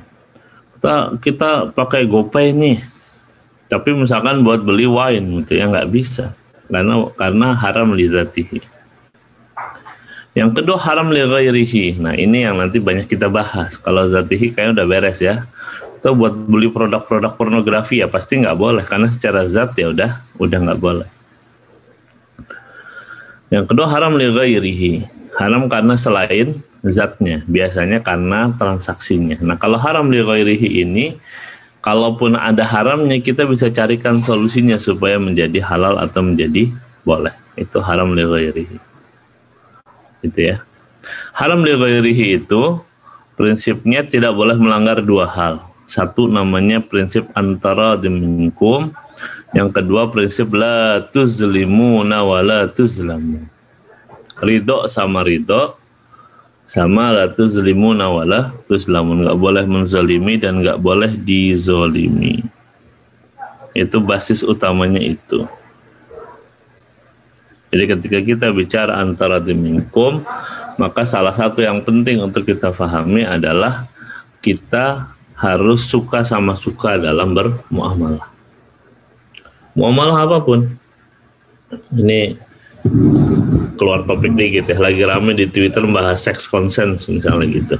Kita 0.75 1.15
kita 1.23 1.71
pakai 1.71 2.03
GoPay 2.03 2.51
nih 2.51 2.98
tapi 3.69 3.93
misalkan 3.93 4.41
buat 4.41 4.65
beli 4.65 4.89
wine 4.89 5.45
gitu 5.45 5.61
ya 5.61 5.69
nggak 5.69 5.93
bisa. 5.93 6.33
Karena 6.69 7.05
karena 7.13 7.47
haram 7.53 7.93
li 7.93 8.09
zatihi. 8.09 8.59
Yang 10.33 10.61
kedua 10.61 10.77
haram 10.81 11.13
li 11.13 11.21
nah 12.01 12.13
ini 12.17 12.45
yang 12.45 12.57
nanti 12.57 12.81
banyak 12.81 13.05
kita 13.05 13.29
bahas. 13.29 13.77
Kalau 13.77 14.09
zatihi 14.09 14.53
kayaknya 14.53 14.81
udah 14.81 14.87
beres 14.89 15.21
ya. 15.21 15.45
Atau 16.01 16.15
buat 16.15 16.31
beli 16.31 16.71
produk-produk 16.71 17.35
pornografi 17.37 18.01
ya 18.01 18.09
pasti 18.09 18.41
nggak 18.41 18.57
boleh. 18.57 18.83
Karena 18.89 19.05
secara 19.13 19.45
zat 19.45 19.77
ya 19.77 19.93
udah 19.93 20.17
udah 20.41 20.59
nggak 20.65 20.81
boleh. 20.81 21.09
Yang 23.53 23.65
kedua 23.69 23.85
haram 23.89 24.17
li. 24.17 25.05
Haram 25.37 25.69
karena 25.71 25.93
selain 25.95 26.57
zatnya, 26.85 27.43
biasanya 27.47 27.99
karena 27.99 28.51
transaksinya. 28.55 29.39
Nah, 29.43 29.55
kalau 29.59 29.79
haram 29.79 30.07
li 30.11 30.21
ini 30.57 31.15
kalaupun 31.79 32.35
ada 32.35 32.63
haramnya 32.63 33.19
kita 33.23 33.47
bisa 33.47 33.71
carikan 33.71 34.19
solusinya 34.23 34.75
supaya 34.75 35.15
menjadi 35.15 35.63
halal 35.63 35.99
atau 35.99 36.23
menjadi 36.23 36.71
boleh. 37.07 37.33
Itu 37.55 37.79
haram 37.83 38.15
li 38.15 38.23
ghairihi. 38.23 38.77
Itu 40.23 40.39
ya. 40.39 40.63
Haram 41.35 41.63
li 41.63 41.73
ghairihi 41.75 42.43
itu 42.43 42.79
prinsipnya 43.39 44.03
tidak 44.03 44.35
boleh 44.35 44.59
melanggar 44.59 44.99
dua 44.99 45.27
hal. 45.27 45.63
Satu 45.89 46.29
namanya 46.29 46.83
prinsip 46.83 47.25
antara 47.33 47.97
diminkum 47.97 48.93
yang 49.55 49.73
kedua 49.73 50.05
prinsip 50.13 50.53
la 50.53 51.01
tuzlimuna 51.09 52.21
wa 52.21 52.39
la 52.45 52.69
tuzlamu. 52.69 53.41
Ridho 54.39 54.85
sama 54.85 55.25
ridho 55.25 55.78
sama 56.69 57.09
la 57.09 57.25
tuzlimuna 57.33 58.05
wa 58.13 58.23
la 58.29 58.41
tuzlamun. 58.69 59.25
Enggak 59.25 59.39
boleh 59.41 59.65
menzalimi 59.65 60.37
dan 60.37 60.61
enggak 60.61 60.77
boleh 60.77 61.09
dizolimi. 61.17 62.45
Itu 63.73 63.97
basis 64.05 64.45
utamanya 64.45 65.01
itu. 65.01 65.49
Jadi 67.69 67.83
ketika 67.85 68.19
kita 68.21 68.47
bicara 68.53 69.01
antara 69.01 69.41
diminkum, 69.41 70.21
maka 70.77 71.05
salah 71.05 71.33
satu 71.33 71.65
yang 71.65 71.81
penting 71.81 72.21
untuk 72.21 72.45
kita 72.45 72.69
pahami 72.69 73.25
adalah 73.25 73.89
kita 74.41 75.13
harus 75.37 75.89
suka 75.89 76.21
sama 76.27 76.53
suka 76.53 76.99
dalam 76.99 77.31
bermuamalah 77.31 78.29
muamalah 79.79 80.27
apa 80.27 80.37
pun 80.43 80.67
ini 81.95 82.35
keluar 83.75 84.03
topik 84.07 84.35
dikit 84.35 84.71
ya. 84.71 84.77
Lagi 84.79 85.03
rame 85.03 85.35
di 85.35 85.47
Twitter 85.47 85.83
bahas 85.87 86.23
sex 86.23 86.47
consent 86.47 86.99
misalnya 87.11 87.47
gitu. 87.47 87.75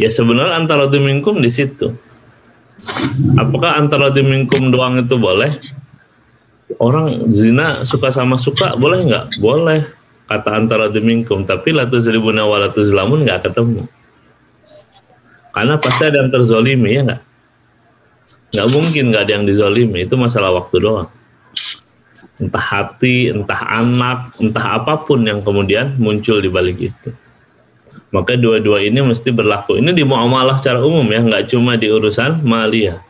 Ya 0.00 0.08
sebenarnya 0.08 0.56
antara 0.56 0.88
dimingkum 0.88 1.40
di 1.40 1.52
situ. 1.52 1.92
Apakah 3.38 3.78
antara 3.78 4.10
dimingkum 4.10 4.72
doang 4.72 4.98
itu 4.98 5.14
boleh? 5.20 5.60
Orang 6.80 7.06
zina 7.36 7.84
suka 7.84 8.08
sama 8.10 8.40
suka 8.40 8.74
boleh 8.74 9.04
nggak? 9.06 9.24
Boleh 9.38 9.84
kata 10.26 10.56
antara 10.56 10.88
dimingkum 10.88 11.44
tapi 11.44 11.76
latu 11.76 12.00
seribu 12.00 12.32
nawalatu 12.32 12.80
zelamun 12.80 13.28
nggak 13.28 13.52
ketemu. 13.52 13.84
Karena 15.52 15.76
pasti 15.76 16.02
ada 16.08 16.24
yang 16.24 16.32
terzolimi 16.32 16.90
ya 16.96 17.00
nggak? 17.04 17.22
Nggak 18.52 18.68
mungkin 18.72 19.04
nggak 19.12 19.22
ada 19.28 19.32
yang 19.36 19.44
dizolimi. 19.44 20.08
Itu 20.08 20.16
masalah 20.16 20.56
waktu 20.56 20.76
doang 20.80 21.08
entah 22.42 22.58
hati 22.58 23.30
entah 23.30 23.62
anak 23.70 24.34
entah 24.42 24.82
apa 24.82 25.06
pun 25.06 25.22
yang 25.22 25.38
kemudian 25.46 25.94
muncul 26.02 26.42
di 26.42 26.50
balik 26.50 26.90
itu. 26.90 27.14
Maka 28.10 28.36
dua-dua 28.36 28.82
ini 28.82 29.00
mesti 29.00 29.30
berlaku. 29.32 29.80
Ini 29.80 29.94
di 29.94 30.04
muamalah 30.04 30.58
secara 30.60 30.82
umum 30.82 31.06
ya 31.06 31.22
nggak 31.22 31.48
cuma 31.48 31.78
di 31.78 31.88
urusan 31.88 32.42
malia 32.42 33.00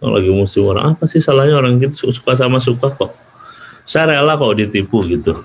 kalau 0.00 0.16
lagi 0.16 0.32
musim 0.32 0.64
orang 0.64 0.96
apa 0.96 1.04
sih 1.04 1.20
salahnya 1.20 1.60
orang 1.60 1.76
gitu 1.76 2.08
suka 2.08 2.32
sama 2.32 2.56
suka 2.56 2.88
kok? 2.88 3.12
Saya 3.84 4.16
rela 4.16 4.40
kok 4.40 4.56
ditipu 4.56 5.04
gitu. 5.04 5.44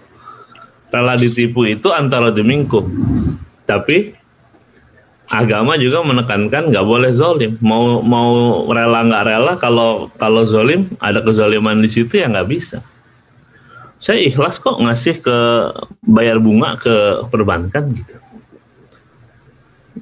Rela 0.88 1.20
ditipu 1.20 1.68
itu 1.68 1.92
antara 1.92 2.32
demingkum 2.32 2.88
tapi 3.68 4.16
agama 5.30 5.74
juga 5.80 6.06
menekankan 6.06 6.70
nggak 6.70 6.86
boleh 6.86 7.12
zolim. 7.14 7.58
Mau 7.62 8.02
mau 8.06 8.64
rela 8.70 9.02
nggak 9.06 9.24
rela 9.26 9.54
kalau 9.58 10.10
kalau 10.18 10.46
zolim 10.46 10.90
ada 11.02 11.22
kezoliman 11.22 11.82
di 11.82 11.90
situ 11.90 12.22
ya 12.22 12.30
nggak 12.30 12.50
bisa. 12.50 12.80
Saya 13.98 14.22
ikhlas 14.22 14.62
kok 14.62 14.78
ngasih 14.78 15.26
ke 15.26 15.38
bayar 16.06 16.38
bunga 16.38 16.78
ke 16.78 17.26
perbankan 17.34 17.90
gitu. 17.96 18.16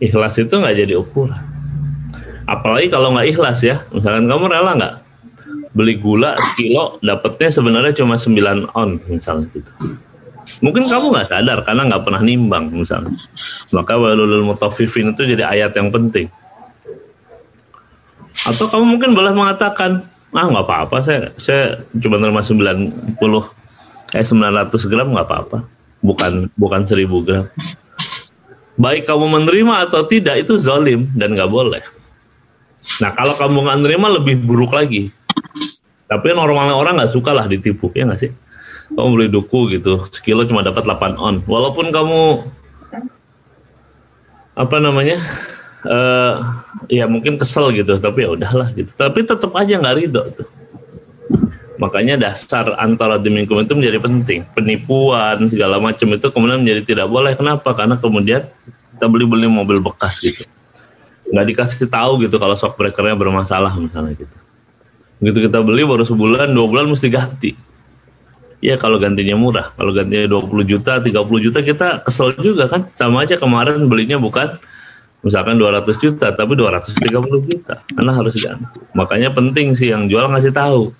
Ikhlas 0.04 0.36
itu 0.42 0.52
nggak 0.52 0.76
jadi 0.76 0.94
ukuran. 1.00 1.40
Apalagi 2.44 2.92
kalau 2.92 3.16
nggak 3.16 3.32
ikhlas 3.32 3.64
ya. 3.64 3.80
Misalkan 3.96 4.28
kamu 4.28 4.52
rela 4.52 4.72
nggak 4.76 4.96
beli 5.74 5.98
gula 5.98 6.38
sekilo 6.38 7.02
dapatnya 7.02 7.50
sebenarnya 7.50 7.94
cuma 7.98 8.20
9 8.20 8.76
on 8.76 9.00
misalnya 9.10 9.48
gitu. 9.56 9.72
Mungkin 10.60 10.86
kamu 10.86 11.06
nggak 11.16 11.30
sadar 11.32 11.64
karena 11.64 11.82
nggak 11.88 12.04
pernah 12.04 12.22
nimbang 12.22 12.68
misalnya. 12.70 13.16
Maka 13.72 13.96
walulul 13.96 14.44
mutafifin 14.44 15.16
itu 15.16 15.24
jadi 15.24 15.48
ayat 15.48 15.72
yang 15.78 15.94
penting. 15.94 16.28
Atau 18.44 18.68
kamu 18.68 18.98
mungkin 18.98 19.16
boleh 19.16 19.32
mengatakan, 19.32 20.04
ah 20.34 20.46
nggak 20.50 20.66
apa-apa 20.66 20.98
saya 21.06 21.30
saya 21.38 21.86
cuma 21.94 22.18
terima 22.18 22.42
90 22.42 23.14
eh 24.14 24.26
900 24.26 24.92
gram 24.92 25.08
nggak 25.14 25.28
apa-apa. 25.30 25.58
Bukan 26.04 26.52
bukan 26.58 26.82
1000 26.84 27.08
gram. 27.24 27.46
Baik 28.74 29.06
kamu 29.06 29.26
menerima 29.30 29.88
atau 29.88 30.02
tidak 30.10 30.44
itu 30.44 30.58
zalim 30.58 31.06
dan 31.14 31.38
nggak 31.38 31.50
boleh. 31.50 31.86
Nah 33.00 33.14
kalau 33.14 33.38
kamu 33.38 33.58
nggak 33.64 33.78
menerima 33.86 34.08
lebih 34.22 34.36
buruk 34.44 34.74
lagi. 34.74 35.14
Tapi 36.10 36.28
normalnya 36.36 36.76
orang 36.76 37.00
nggak 37.00 37.14
suka 37.14 37.32
lah 37.32 37.46
ditipu 37.48 37.90
ya 37.96 38.06
nggak 38.06 38.22
sih? 38.22 38.32
Kamu 38.94 39.10
beli 39.18 39.28
duku 39.32 39.74
gitu, 39.74 40.06
sekilo 40.14 40.46
cuma 40.46 40.62
dapat 40.62 40.86
8 40.86 41.18
on. 41.18 41.42
Walaupun 41.48 41.90
kamu 41.90 42.46
apa 44.54 44.78
namanya 44.78 45.18
uh, 45.86 46.34
ya 46.86 47.10
mungkin 47.10 47.42
kesel 47.42 47.74
gitu 47.74 47.98
tapi 47.98 48.26
ya 48.26 48.30
udahlah 48.34 48.70
gitu. 48.74 48.90
Tapi 48.94 49.26
tetap 49.26 49.52
aja 49.58 49.82
nggak 49.82 49.96
ridho 49.98 50.24
tuh. 50.34 50.48
Makanya 51.82 52.16
dasar 52.16 52.78
antara 52.80 53.18
diminkum 53.18 53.60
itu 53.60 53.74
menjadi 53.74 54.00
penting. 54.00 54.46
Penipuan 54.54 55.50
segala 55.50 55.82
macam 55.82 56.08
itu 56.14 56.28
kemudian 56.30 56.62
menjadi 56.62 56.82
tidak 56.86 57.08
boleh. 57.10 57.34
Kenapa? 57.34 57.74
Karena 57.74 57.98
kemudian 57.98 58.46
kita 58.96 59.06
beli 59.10 59.26
beli 59.26 59.48
mobil 59.50 59.82
bekas 59.82 60.22
gitu. 60.22 60.46
Nggak 61.34 61.46
dikasih 61.50 61.90
tahu 61.90 62.24
gitu 62.24 62.38
kalau 62.38 62.54
shock 62.56 62.78
breakernya 62.78 63.18
bermasalah 63.18 63.74
misalnya 63.76 64.16
gitu. 64.16 64.36
Begitu 65.18 65.50
kita 65.50 65.60
beli 65.66 65.82
baru 65.84 66.06
sebulan 66.06 66.54
dua 66.54 66.66
bulan 66.70 66.86
mesti 66.88 67.10
ganti 67.10 67.73
ya 68.64 68.80
kalau 68.80 68.96
gantinya 68.96 69.36
murah. 69.36 69.76
Kalau 69.76 69.92
gantinya 69.92 70.24
20 70.40 70.64
juta, 70.64 71.04
30 71.04 71.12
juta 71.44 71.60
kita 71.60 71.88
kesel 72.08 72.32
juga 72.40 72.72
kan. 72.72 72.88
Sama 72.96 73.28
aja 73.28 73.36
kemarin 73.36 73.84
belinya 73.92 74.16
bukan 74.16 74.56
misalkan 75.24 75.56
200 75.60 75.84
juta 76.00 76.32
tapi 76.32 76.56
230 76.56 77.04
juta 77.44 77.84
karena 77.84 78.12
harus 78.16 78.40
ganti. 78.40 78.80
Makanya 78.96 79.36
penting 79.36 79.76
sih 79.76 79.92
yang 79.92 80.08
jual 80.08 80.32
ngasih 80.32 80.56
tahu. 80.56 80.96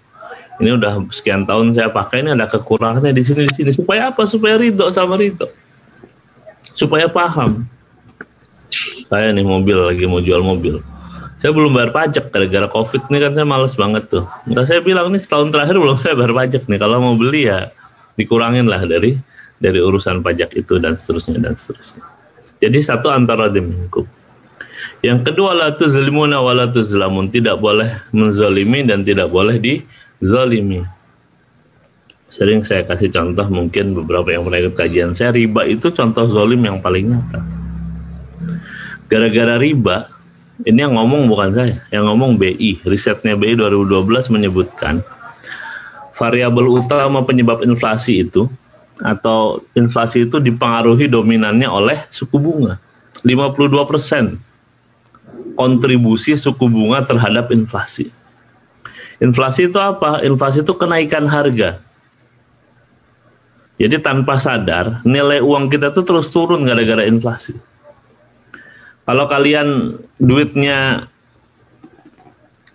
Ini 0.62 0.78
udah 0.78 1.02
sekian 1.10 1.50
tahun 1.50 1.74
saya 1.74 1.90
pakai 1.90 2.22
ini 2.22 2.36
ada 2.36 2.46
kekurangannya 2.46 3.10
di 3.10 3.24
sini 3.26 3.50
di 3.50 3.54
sini 3.56 3.72
supaya 3.74 4.12
apa? 4.14 4.28
Supaya 4.28 4.60
ridho 4.60 4.86
sama 4.92 5.16
ridho. 5.18 5.48
Supaya 6.76 7.10
paham. 7.10 7.66
Saya 9.08 9.34
nih 9.34 9.46
mobil 9.46 9.78
lagi 9.78 10.06
mau 10.06 10.22
jual 10.22 10.42
mobil 10.42 10.82
saya 11.44 11.52
belum 11.52 11.76
bayar 11.76 11.92
pajak 11.92 12.32
gara-gara 12.32 12.72
covid 12.72 13.04
nih 13.12 13.20
kan 13.20 13.32
saya 13.36 13.44
males 13.44 13.76
banget 13.76 14.08
tuh. 14.08 14.24
Nah, 14.48 14.64
saya 14.64 14.80
bilang 14.80 15.12
nih 15.12 15.20
setahun 15.20 15.52
terakhir 15.52 15.76
belum 15.76 16.00
saya 16.04 16.16
bayar 16.16 16.32
pajak 16.32 16.72
nih. 16.72 16.80
Kalau 16.80 17.04
mau 17.04 17.20
beli 17.20 17.52
ya 17.52 17.68
dikurangin 18.16 18.64
lah 18.64 18.80
dari 18.88 19.20
dari 19.60 19.84
urusan 19.84 20.24
pajak 20.24 20.56
itu 20.56 20.80
dan 20.80 20.96
seterusnya 20.96 21.44
dan 21.44 21.60
seterusnya. 21.60 22.00
Jadi 22.64 22.80
satu 22.80 23.12
antara 23.12 23.52
diminggu. 23.52 24.08
Yang 25.04 25.20
kedua 25.28 25.52
la 25.52 25.76
tuzlimuna 25.76 26.40
wa 26.40 26.56
la 26.56 26.72
tuzlamun. 26.72 27.28
Tidak 27.28 27.60
boleh 27.60 27.92
menzalimi 28.16 28.88
dan 28.88 29.04
tidak 29.04 29.28
boleh 29.28 29.60
dizalimi. 29.60 30.80
Sering 32.32 32.64
saya 32.64 32.88
kasih 32.88 33.12
contoh 33.12 33.52
mungkin 33.52 33.92
beberapa 33.92 34.32
yang 34.32 34.48
pernah 34.48 34.72
kajian 34.72 35.12
saya 35.12 35.36
riba 35.36 35.68
itu 35.68 35.92
contoh 35.92 36.24
zolim 36.24 36.64
yang 36.64 36.80
paling 36.80 37.12
nyata. 37.12 37.44
Gara-gara 39.12 39.60
riba 39.60 40.13
ini 40.62 40.86
yang 40.86 40.94
ngomong 40.94 41.26
bukan 41.26 41.50
saya, 41.58 41.82
yang 41.90 42.06
ngomong 42.06 42.38
BI. 42.38 42.86
Risetnya 42.86 43.34
BI 43.34 43.58
2012 43.58 44.30
menyebutkan 44.30 45.02
variabel 46.14 46.78
utama 46.78 47.26
penyebab 47.26 47.66
inflasi 47.66 48.22
itu 48.22 48.46
atau 49.02 49.66
inflasi 49.74 50.30
itu 50.30 50.38
dipengaruhi 50.38 51.10
dominannya 51.10 51.66
oleh 51.66 51.98
suku 52.14 52.38
bunga. 52.38 52.78
52 53.26 53.90
persen 53.90 54.38
kontribusi 55.58 56.38
suku 56.38 56.70
bunga 56.70 57.02
terhadap 57.02 57.50
inflasi. 57.50 58.14
Inflasi 59.18 59.74
itu 59.74 59.80
apa? 59.82 60.22
Inflasi 60.22 60.62
itu 60.62 60.74
kenaikan 60.78 61.26
harga. 61.26 61.82
Jadi 63.82 63.98
tanpa 64.00 64.38
sadar 64.38 65.02
nilai 65.02 65.42
uang 65.42 65.66
kita 65.68 65.90
tuh 65.90 66.06
terus 66.06 66.30
turun 66.30 66.62
gara-gara 66.62 67.10
inflasi. 67.10 67.58
Kalau 69.04 69.28
kalian 69.28 70.00
duitnya 70.16 71.12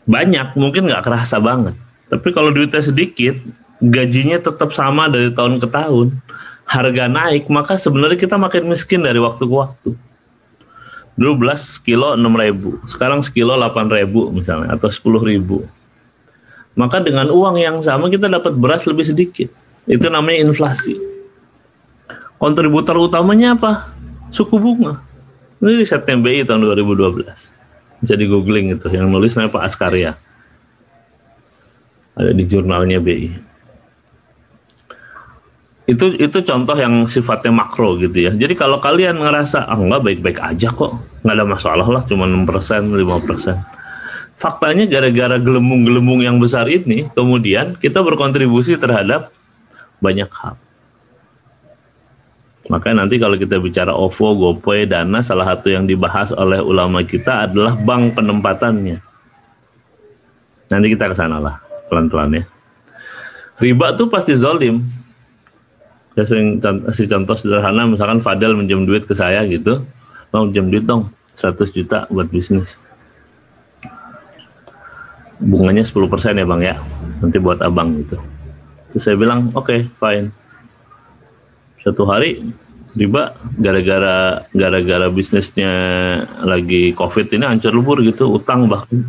banyak, 0.05 0.57
mungkin 0.57 0.89
nggak 0.89 1.05
kerasa 1.05 1.41
banget. 1.41 1.77
Tapi 2.09 2.29
kalau 2.33 2.53
duitnya 2.53 2.81
sedikit, 2.81 3.37
gajinya 3.81 4.41
tetap 4.41 4.73
sama 4.73 5.09
dari 5.09 5.33
tahun 5.33 5.61
ke 5.61 5.69
tahun, 5.69 6.13
harga 6.69 7.05
naik, 7.09 7.49
maka 7.49 7.81
sebenarnya 7.81 8.21
kita 8.21 8.37
makin 8.37 8.69
miskin 8.69 9.01
dari 9.05 9.21
waktu 9.21 9.45
ke 9.45 9.55
waktu. 9.55 9.91
Dulu 11.19 11.33
belas 11.35 11.83
kilo 11.83 12.15
6 12.15 12.23
ribu, 12.39 12.79
sekarang 12.87 13.25
sekilo 13.25 13.59
8 13.59 13.91
ribu 13.91 14.31
misalnya, 14.31 14.77
atau 14.77 14.87
10 14.87 15.25
ribu. 15.25 15.67
Maka 16.79 17.03
dengan 17.03 17.27
uang 17.27 17.59
yang 17.59 17.83
sama 17.83 18.07
kita 18.07 18.31
dapat 18.31 18.55
beras 18.55 18.87
lebih 18.87 19.03
sedikit. 19.03 19.51
Itu 19.89 20.07
namanya 20.13 20.47
inflasi. 20.47 20.95
Kontributor 22.39 22.95
utamanya 23.03 23.59
apa? 23.59 23.91
Suku 24.31 24.63
bunga. 24.63 25.03
Ini 25.59 25.75
riset 25.75 26.07
BI 26.07 26.47
tahun 26.47 26.63
2012. 26.63 27.25
Bisa 27.99 28.15
di 28.15 28.27
googling 28.31 28.79
itu. 28.79 28.87
Yang 28.95 29.07
nulis 29.11 29.35
namanya 29.35 29.59
Pak 29.59 29.65
Askaria. 29.67 30.13
Ada 32.15 32.31
di 32.31 32.45
jurnalnya 32.47 33.03
BI. 33.03 33.31
Itu 35.89 36.13
itu 36.21 36.39
contoh 36.45 36.77
yang 36.77 37.09
sifatnya 37.09 37.49
makro 37.49 37.97
gitu 37.97 38.29
ya. 38.29 38.31
Jadi 38.31 38.53
kalau 38.53 38.77
kalian 38.77 39.19
ngerasa 39.19 39.65
ah 39.65 39.79
enggak 39.79 40.05
baik-baik 40.05 40.37
aja 40.37 40.69
kok, 40.69 41.01
nggak 41.25 41.33
ada 41.33 41.47
masalah 41.49 41.89
lah, 41.89 42.05
cuma 42.05 42.29
6 42.29 42.45
persen, 42.45 42.93
5 42.93 43.25
persen. 43.25 43.57
Faktanya 44.37 44.85
gara-gara 44.85 45.41
gelembung-gelembung 45.41 46.21
yang 46.21 46.37
besar 46.37 46.69
ini, 46.69 47.09
kemudian 47.17 47.73
kita 47.81 48.05
berkontribusi 48.05 48.77
terhadap 48.77 49.33
banyak 49.99 50.29
hal. 50.29 50.61
Maka 52.69 52.93
nanti 52.93 53.17
kalau 53.17 53.41
kita 53.41 53.57
bicara 53.57 53.97
OVO, 53.97 54.37
GoPay, 54.37 54.85
Dana, 54.85 55.25
salah 55.25 55.49
satu 55.57 55.73
yang 55.73 55.89
dibahas 55.89 56.37
oleh 56.37 56.61
ulama 56.61 57.01
kita 57.01 57.49
adalah 57.49 57.73
bank 57.73 58.21
penempatannya. 58.21 59.01
Nanti 60.69 60.87
kita 60.93 61.09
ke 61.09 61.17
sana 61.17 61.41
lah, 61.41 61.57
pelan-pelan 61.89 62.37
ya. 62.37 62.45
Riba 63.57 63.97
tuh 63.97 64.13
pasti 64.13 64.37
zolim. 64.37 64.85
Saya 66.13 66.29
sering 66.29 66.61
kasih 66.61 67.09
contoh 67.09 67.37
sederhana, 67.41 67.89
misalkan 67.89 68.21
Fadel 68.21 68.53
minjem 68.53 68.85
duit 68.85 69.09
ke 69.09 69.17
saya 69.17 69.49
gitu, 69.49 69.89
mau 70.29 70.45
minjem 70.45 70.69
duit 70.69 70.85
dong, 70.85 71.09
100 71.41 71.73
juta 71.73 72.05
buat 72.13 72.29
bisnis. 72.29 72.77
Bunganya 75.41 75.87
10% 75.87 75.95
ya 76.37 76.45
bang 76.45 76.61
ya, 76.61 76.77
nanti 77.23 77.39
buat 77.39 77.63
abang 77.65 77.97
gitu. 78.03 78.19
Terus 78.93 79.03
saya 79.07 79.17
bilang, 79.17 79.55
oke, 79.55 79.71
okay, 79.71 79.81
fine 80.03 80.35
satu 81.89 82.05
hari 82.05 82.45
riba 82.97 83.37
gara-gara 83.57 84.45
gara-gara 84.53 85.07
bisnisnya 85.13 85.73
lagi 86.41 86.93
covid 86.97 87.29
ini 87.33 87.45
hancur 87.45 87.73
lebur 87.73 88.01
gitu 88.01 88.33
utang 88.33 88.65
bahkan 88.69 89.05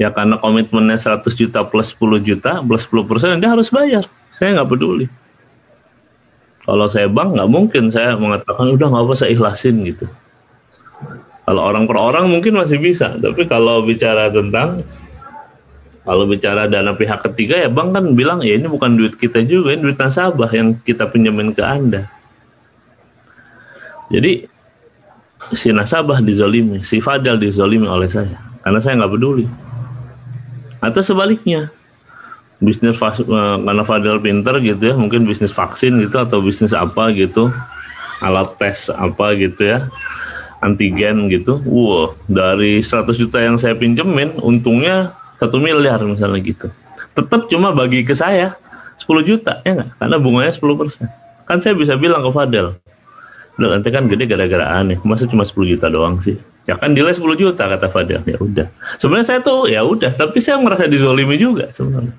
ya 0.00 0.08
karena 0.08 0.40
komitmennya 0.40 0.96
100 0.96 1.28
juta 1.36 1.60
plus 1.68 1.92
10 1.92 2.24
juta 2.24 2.64
plus 2.64 2.88
10 2.88 3.04
persen 3.04 3.36
dia 3.36 3.52
harus 3.52 3.68
bayar. 3.68 4.08
Saya 4.40 4.56
nggak 4.56 4.72
peduli. 4.72 5.06
Kalau 6.64 6.88
saya 6.88 7.12
bank 7.12 7.36
nggak 7.36 7.50
mungkin 7.52 7.92
saya 7.92 8.16
mengatakan 8.16 8.72
udah 8.72 8.86
nggak 8.88 9.04
apa 9.04 9.14
saya 9.20 9.36
ikhlasin 9.36 9.84
gitu. 9.84 10.08
Kalau 11.44 11.60
orang 11.60 11.84
per 11.84 12.00
orang 12.00 12.32
mungkin 12.32 12.56
masih 12.56 12.80
bisa 12.80 13.20
tapi 13.20 13.44
kalau 13.44 13.84
bicara 13.84 14.32
tentang 14.32 14.80
kalau 16.10 16.26
bicara 16.26 16.66
dana 16.66 16.90
pihak 16.90 17.22
ketiga 17.22 17.54
ya 17.54 17.70
bank 17.70 17.94
kan 17.94 18.02
bilang 18.18 18.42
ya 18.42 18.58
ini 18.58 18.66
bukan 18.66 18.98
duit 18.98 19.14
kita 19.14 19.46
juga, 19.46 19.78
ini 19.78 19.86
duit 19.86 19.94
nasabah 19.94 20.50
yang 20.50 20.74
kita 20.82 21.06
pinjamin 21.06 21.54
ke 21.54 21.62
Anda. 21.62 22.10
Jadi 24.10 24.42
si 25.54 25.70
nasabah 25.70 26.18
dizolimi, 26.18 26.82
si 26.82 26.98
Fadel 26.98 27.38
dizolimi 27.38 27.86
oleh 27.86 28.10
saya 28.10 28.42
karena 28.66 28.82
saya 28.82 28.98
nggak 28.98 29.12
peduli. 29.14 29.46
Atau 30.82 30.98
sebaliknya, 30.98 31.70
bisnis 32.58 32.98
eh, 32.98 33.56
karena 33.62 33.84
Fadel 33.86 34.18
pinter 34.18 34.58
gitu 34.58 34.82
ya, 34.90 34.98
mungkin 34.98 35.30
bisnis 35.30 35.54
vaksin 35.54 35.94
gitu 36.02 36.18
atau 36.18 36.42
bisnis 36.42 36.74
apa 36.74 37.14
gitu, 37.14 37.54
alat 38.18 38.50
tes 38.58 38.90
apa 38.90 39.30
gitu 39.38 39.62
ya, 39.62 39.86
antigen 40.58 41.30
gitu. 41.30 41.62
Wow, 41.62 42.18
dari 42.26 42.82
100 42.82 43.14
juta 43.14 43.38
yang 43.38 43.62
saya 43.62 43.78
pinjemin, 43.78 44.42
untungnya 44.42 45.19
satu 45.40 45.56
miliar 45.56 45.98
misalnya 46.04 46.38
gitu 46.44 46.68
tetap 47.16 47.48
cuma 47.48 47.72
bagi 47.72 48.04
ke 48.04 48.12
saya 48.12 48.54
10 49.00 49.08
juta 49.24 49.64
ya 49.64 49.80
nggak 49.80 49.90
karena 49.96 50.16
bunganya 50.20 50.52
10 50.52 50.62
persen 50.76 51.08
kan 51.48 51.58
saya 51.58 51.72
bisa 51.74 51.96
bilang 51.96 52.20
ke 52.20 52.30
Fadel 52.30 52.76
nanti 53.56 53.88
kan 53.92 54.08
gede 54.08 54.24
gara-gara 54.28 54.78
aneh 54.78 55.00
masa 55.02 55.24
cuma 55.24 55.42
10 55.42 55.56
juta 55.76 55.88
doang 55.88 56.20
sih 56.20 56.38
Ya 56.68 56.76
kan 56.76 56.92
nilai 56.92 57.10
10 57.10 57.24
juta 57.34 57.66
kata 57.66 57.88
Fadil. 57.88 58.20
Ya 58.28 58.38
udah. 58.38 58.70
Sebenarnya 59.00 59.26
saya 59.26 59.40
tuh 59.40 59.66
ya 59.66 59.80
udah, 59.80 60.12
tapi 60.12 60.38
saya 60.44 60.60
merasa 60.60 60.84
dizolimi 60.84 61.40
juga 61.40 61.72
sebenarnya. 61.72 62.14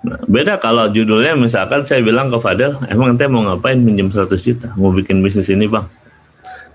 Nah, 0.00 0.16
beda 0.24 0.56
kalau 0.56 0.88
judulnya 0.88 1.36
misalkan 1.36 1.84
saya 1.84 2.00
bilang 2.00 2.32
ke 2.32 2.38
Fadil, 2.40 2.72
emang 2.88 3.14
ente 3.14 3.28
mau 3.28 3.44
ngapain 3.44 3.76
minjem 3.76 4.08
100 4.08 4.32
juta? 4.40 4.68
Mau 4.80 4.90
bikin 4.96 5.20
bisnis 5.20 5.52
ini 5.52 5.68
bang? 5.68 5.84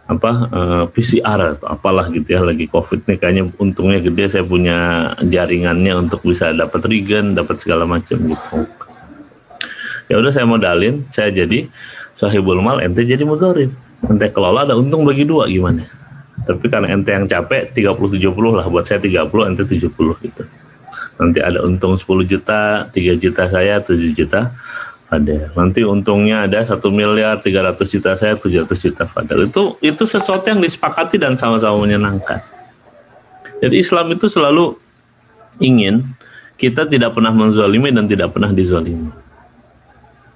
Apa 0.06 0.32
uh, 0.54 0.86
eh, 0.86 0.86
PCR 0.94 1.58
atau 1.58 1.66
apalah 1.66 2.06
gitu 2.14 2.38
ya 2.38 2.46
lagi 2.46 2.70
COVID 2.70 3.10
nih 3.10 3.18
kayaknya 3.18 3.44
untungnya 3.58 3.98
gede 3.98 4.38
saya 4.38 4.46
punya 4.46 5.10
jaringannya 5.18 5.98
untuk 5.98 6.22
bisa 6.22 6.54
dapat 6.54 6.86
regen, 6.86 7.34
dapat 7.34 7.58
segala 7.58 7.90
macam 7.90 8.22
gitu. 8.22 8.70
Ya 10.06 10.22
udah 10.22 10.30
saya 10.30 10.46
modalin, 10.46 11.10
saya 11.10 11.34
jadi 11.34 11.66
sahibul 12.14 12.62
mal, 12.62 12.78
ente 12.86 13.02
jadi 13.02 13.26
mudorib. 13.26 13.74
Ente 14.06 14.30
kelola 14.30 14.70
ada 14.70 14.78
untung 14.78 15.02
bagi 15.02 15.26
dua 15.26 15.50
gimana? 15.50 15.90
Tapi 16.46 16.70
karena 16.70 16.94
ente 16.94 17.10
yang 17.10 17.26
capek 17.26 17.74
30 17.74 18.22
70 18.22 18.30
lah 18.54 18.70
buat 18.70 18.86
saya 18.86 19.02
30 19.02 19.26
ente 19.50 19.64
70 19.66 19.90
gitu 20.22 20.46
nanti 21.16 21.40
ada 21.40 21.64
untung 21.64 21.96
10 21.96 22.28
juta 22.28 22.92
3 22.92 23.24
juta 23.24 23.44
saya 23.48 23.80
7 23.80 23.96
juta 24.12 24.52
Fadel 25.06 25.54
nanti 25.54 25.86
untungnya 25.86 26.50
ada 26.50 26.66
satu 26.66 26.90
miliar 26.90 27.40
300 27.40 27.78
juta 27.86 28.18
saya 28.18 28.34
700 28.38 28.68
juta 28.74 29.04
Fadel 29.06 29.48
itu 29.50 29.78
itu 29.80 30.04
sesuatu 30.04 30.46
yang 30.50 30.60
disepakati 30.60 31.22
dan 31.22 31.38
sama-sama 31.38 31.82
menyenangkan 31.86 32.42
jadi 33.62 33.76
Islam 33.78 34.12
itu 34.14 34.26
selalu 34.26 34.76
ingin 35.62 36.04
kita 36.58 36.88
tidak 36.90 37.14
pernah 37.14 37.32
menzalimi 37.32 37.94
dan 37.94 38.10
tidak 38.10 38.34
pernah 38.34 38.50
dizalimi 38.50 39.14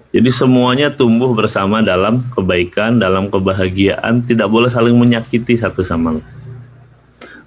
jadi 0.10 0.30
semuanya 0.34 0.90
tumbuh 0.90 1.30
bersama 1.38 1.86
dalam 1.86 2.26
kebaikan, 2.34 2.98
dalam 2.98 3.30
kebahagiaan, 3.30 4.26
tidak 4.26 4.50
boleh 4.50 4.66
saling 4.66 4.98
menyakiti 4.98 5.54
satu 5.54 5.86
sama 5.86 6.18
lain. 6.18 6.26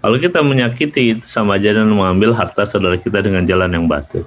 Kalau 0.02 0.18
kita 0.18 0.42
menyakiti 0.42 1.18
itu 1.18 1.26
sama 1.26 1.58
aja 1.58 1.78
dan 1.78 1.86
mengambil 1.90 2.34
harta 2.34 2.62
saudara 2.66 2.98
kita 2.98 3.22
dengan 3.22 3.42
jalan 3.46 3.70
yang 3.70 3.86
batu. 3.86 4.22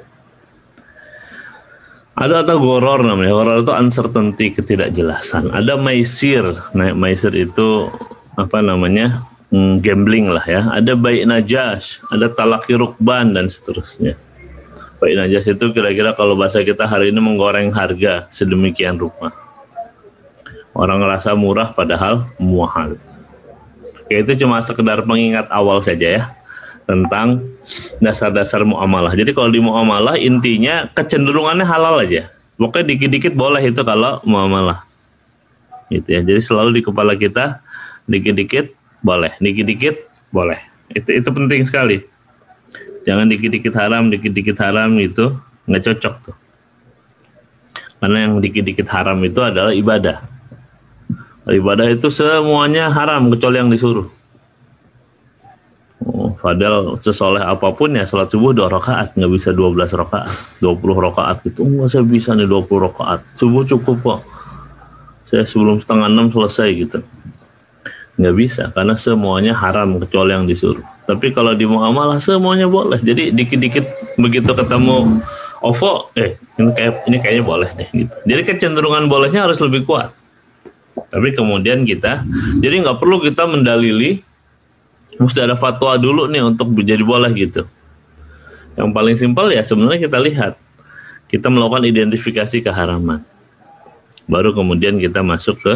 Ada 2.15 2.47
ada 2.47 2.56
goror 2.56 3.04
namanya. 3.04 3.36
Goror 3.36 3.58
itu 3.63 3.73
uncertainty, 3.75 4.56
ketidakjelasan. 4.56 5.51
Ada 5.51 5.75
maisir. 5.75 6.43
Nah, 6.71 6.95
maisir 6.95 7.36
itu 7.36 7.91
apa 8.39 8.63
namanya? 8.63 9.19
Hmm, 9.51 9.84
gambling 9.84 10.32
lah 10.32 10.43
ya. 10.47 10.71
Ada 10.71 10.95
baik 10.95 11.28
najas, 11.28 11.99
ada 12.08 12.32
talaki 12.32 12.75
rukban 12.80 13.36
dan 13.36 13.51
seterusnya. 13.51 14.15
Baik 15.04 15.15
najas 15.19 15.45
itu 15.51 15.65
kira-kira 15.75 16.15
kalau 16.15 16.39
bahasa 16.39 16.63
kita 16.63 16.88
hari 16.88 17.12
ini 17.12 17.19
menggoreng 17.19 17.69
harga 17.75 18.32
sedemikian 18.32 18.95
rupa. 18.95 19.36
Orang 20.71 21.04
ngerasa 21.04 21.36
murah 21.36 21.71
padahal 21.71 22.28
muahal 22.39 22.99
ya 24.10 24.21
itu 24.21 24.45
cuma 24.45 24.62
sekedar 24.62 25.01
pengingat 25.01 25.49
awal 25.49 25.82
saja 25.82 26.08
ya 26.21 26.23
tentang 26.86 27.41
dasar-dasar 27.98 28.62
muamalah. 28.62 29.13
Jadi 29.17 29.34
kalau 29.34 29.50
di 29.50 29.62
muamalah 29.62 30.15
intinya 30.21 30.86
kecenderungannya 30.93 31.65
halal 31.65 32.02
aja. 32.02 32.30
Pokoknya 32.56 32.95
dikit-dikit 32.95 33.34
boleh 33.36 33.62
itu 33.67 33.82
kalau 33.84 34.21
muamalah. 34.24 34.86
Gitu 35.91 36.08
ya. 36.08 36.21
Jadi 36.24 36.41
selalu 36.41 36.80
di 36.80 36.82
kepala 36.86 37.17
kita 37.17 37.60
dikit-dikit 38.08 38.71
boleh, 39.02 39.34
dikit-dikit 39.41 39.95
boleh. 40.30 40.62
Itu 40.93 41.10
itu 41.12 41.30
penting 41.30 41.65
sekali. 41.65 42.02
Jangan 43.06 43.30
dikit-dikit 43.30 43.74
haram, 43.78 44.10
dikit-dikit 44.10 44.58
haram 44.62 44.98
itu 44.98 45.34
nggak 45.69 45.84
cocok 45.84 46.15
tuh. 46.26 46.38
Karena 48.02 48.30
yang 48.30 48.38
dikit-dikit 48.38 48.88
haram 48.89 49.17
itu 49.26 49.41
adalah 49.41 49.74
ibadah. 49.74 50.21
Ibadah 51.45 51.93
itu 51.93 52.10
semuanya 52.10 52.89
haram 52.89 53.30
kecuali 53.30 53.62
yang 53.62 53.69
disuruh. 53.69 54.10
Oh, 56.03 56.36
padahal 56.36 56.99
sesoleh 56.99 57.39
apa 57.39 57.71
pun 57.71 57.95
ya 57.95 58.03
salat 58.03 58.27
subuh 58.27 58.51
dua 58.51 58.67
rakaat 58.67 59.15
nggak 59.15 59.31
bisa 59.31 59.55
12 59.55 59.95
rakaat, 59.95 60.27
20 60.60 61.08
rakaat 61.08 61.39
gitu. 61.47 61.63
Enggak 61.63 61.88
saya 61.88 62.03
bisa 62.03 62.36
nih 62.36 62.47
20 62.51 62.67
rakaat. 62.91 63.23
Subuh 63.39 63.63
cukup 63.63 63.97
kok. 64.03 64.19
Saya 65.31 65.47
sebelum 65.47 65.79
setengah 65.79 66.12
enam 66.12 66.27
selesai 66.29 66.69
gitu. 66.75 66.99
Nggak 68.19 68.36
bisa 68.36 68.63
karena 68.75 68.99
semuanya 68.99 69.55
haram 69.55 69.95
kecuali 70.03 70.36
yang 70.36 70.43
disuruh. 70.43 70.84
Tapi 71.08 71.31
kalau 71.31 71.55
di 71.55 71.63
muamalah 71.63 72.19
semuanya 72.19 72.67
boleh. 72.67 72.99
Jadi 72.99 73.31
dikit-dikit 73.31 74.17
begitu 74.19 74.51
ketemu 74.51 75.23
OVO, 75.63 76.13
eh 76.13 76.38
ini 76.60 76.69
kayak 76.75 76.93
ini 77.10 77.17
kayaknya 77.23 77.43
boleh 77.43 77.69
deh 77.73 77.89
gitu. 77.89 78.13
Jadi 78.27 78.41
kecenderungan 78.45 79.08
bolehnya 79.10 79.47
harus 79.47 79.58
lebih 79.63 79.88
kuat. 79.88 80.13
Tapi 80.95 81.31
kemudian 81.36 81.88
kita, 81.88 82.23
jadi 82.60 82.84
nggak 82.84 82.99
perlu 82.99 83.23
kita 83.23 83.47
mendalili, 83.47 84.23
mesti 85.19 85.39
ada 85.43 85.56
fatwa 85.56 85.95
dulu 85.95 86.28
nih 86.28 86.43
untuk 86.43 86.71
menjadi 86.71 87.04
boleh 87.04 87.32
gitu. 87.36 87.63
Yang 88.75 88.89
paling 88.91 89.15
simpel 89.15 89.47
ya 89.56 89.63
sebenarnya 89.63 89.99
kita 90.04 90.19
lihat, 90.19 90.54
kita 91.32 91.47
melakukan 91.47 91.88
identifikasi 91.88 92.60
keharaman. 92.60 93.23
Baru 94.28 94.51
kemudian 94.51 94.99
kita 94.99 95.23
masuk 95.23 95.62
ke 95.63 95.73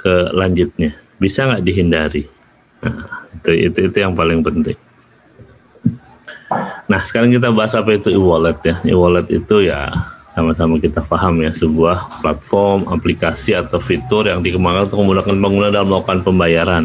ke 0.00 0.12
lanjutnya. 0.34 0.96
Bisa 1.16 1.46
nggak 1.48 1.64
dihindari? 1.64 2.24
Nah, 2.82 3.26
itu, 3.40 3.50
itu 3.72 3.78
itu 3.88 3.96
yang 4.02 4.14
paling 4.14 4.42
penting. 4.42 4.78
Nah 6.86 7.02
sekarang 7.02 7.34
kita 7.34 7.50
bahas 7.50 7.74
apa 7.74 7.94
itu 7.98 8.14
e-wallet 8.14 8.58
ya. 8.62 8.76
E-wallet 8.86 9.26
itu 9.34 9.66
ya 9.66 9.90
sama-sama 10.36 10.78
kita 10.78 11.02
paham 11.02 11.42
ya 11.42 11.50
sebuah 11.50 12.22
platform, 12.22 12.86
aplikasi 12.92 13.56
atau 13.56 13.80
fitur 13.80 14.28
yang 14.28 14.44
dikembangkan 14.44 14.92
untuk 14.92 15.00
memudahkan 15.02 15.36
pengguna 15.40 15.68
dalam 15.72 15.88
melakukan 15.90 16.20
pembayaran. 16.22 16.84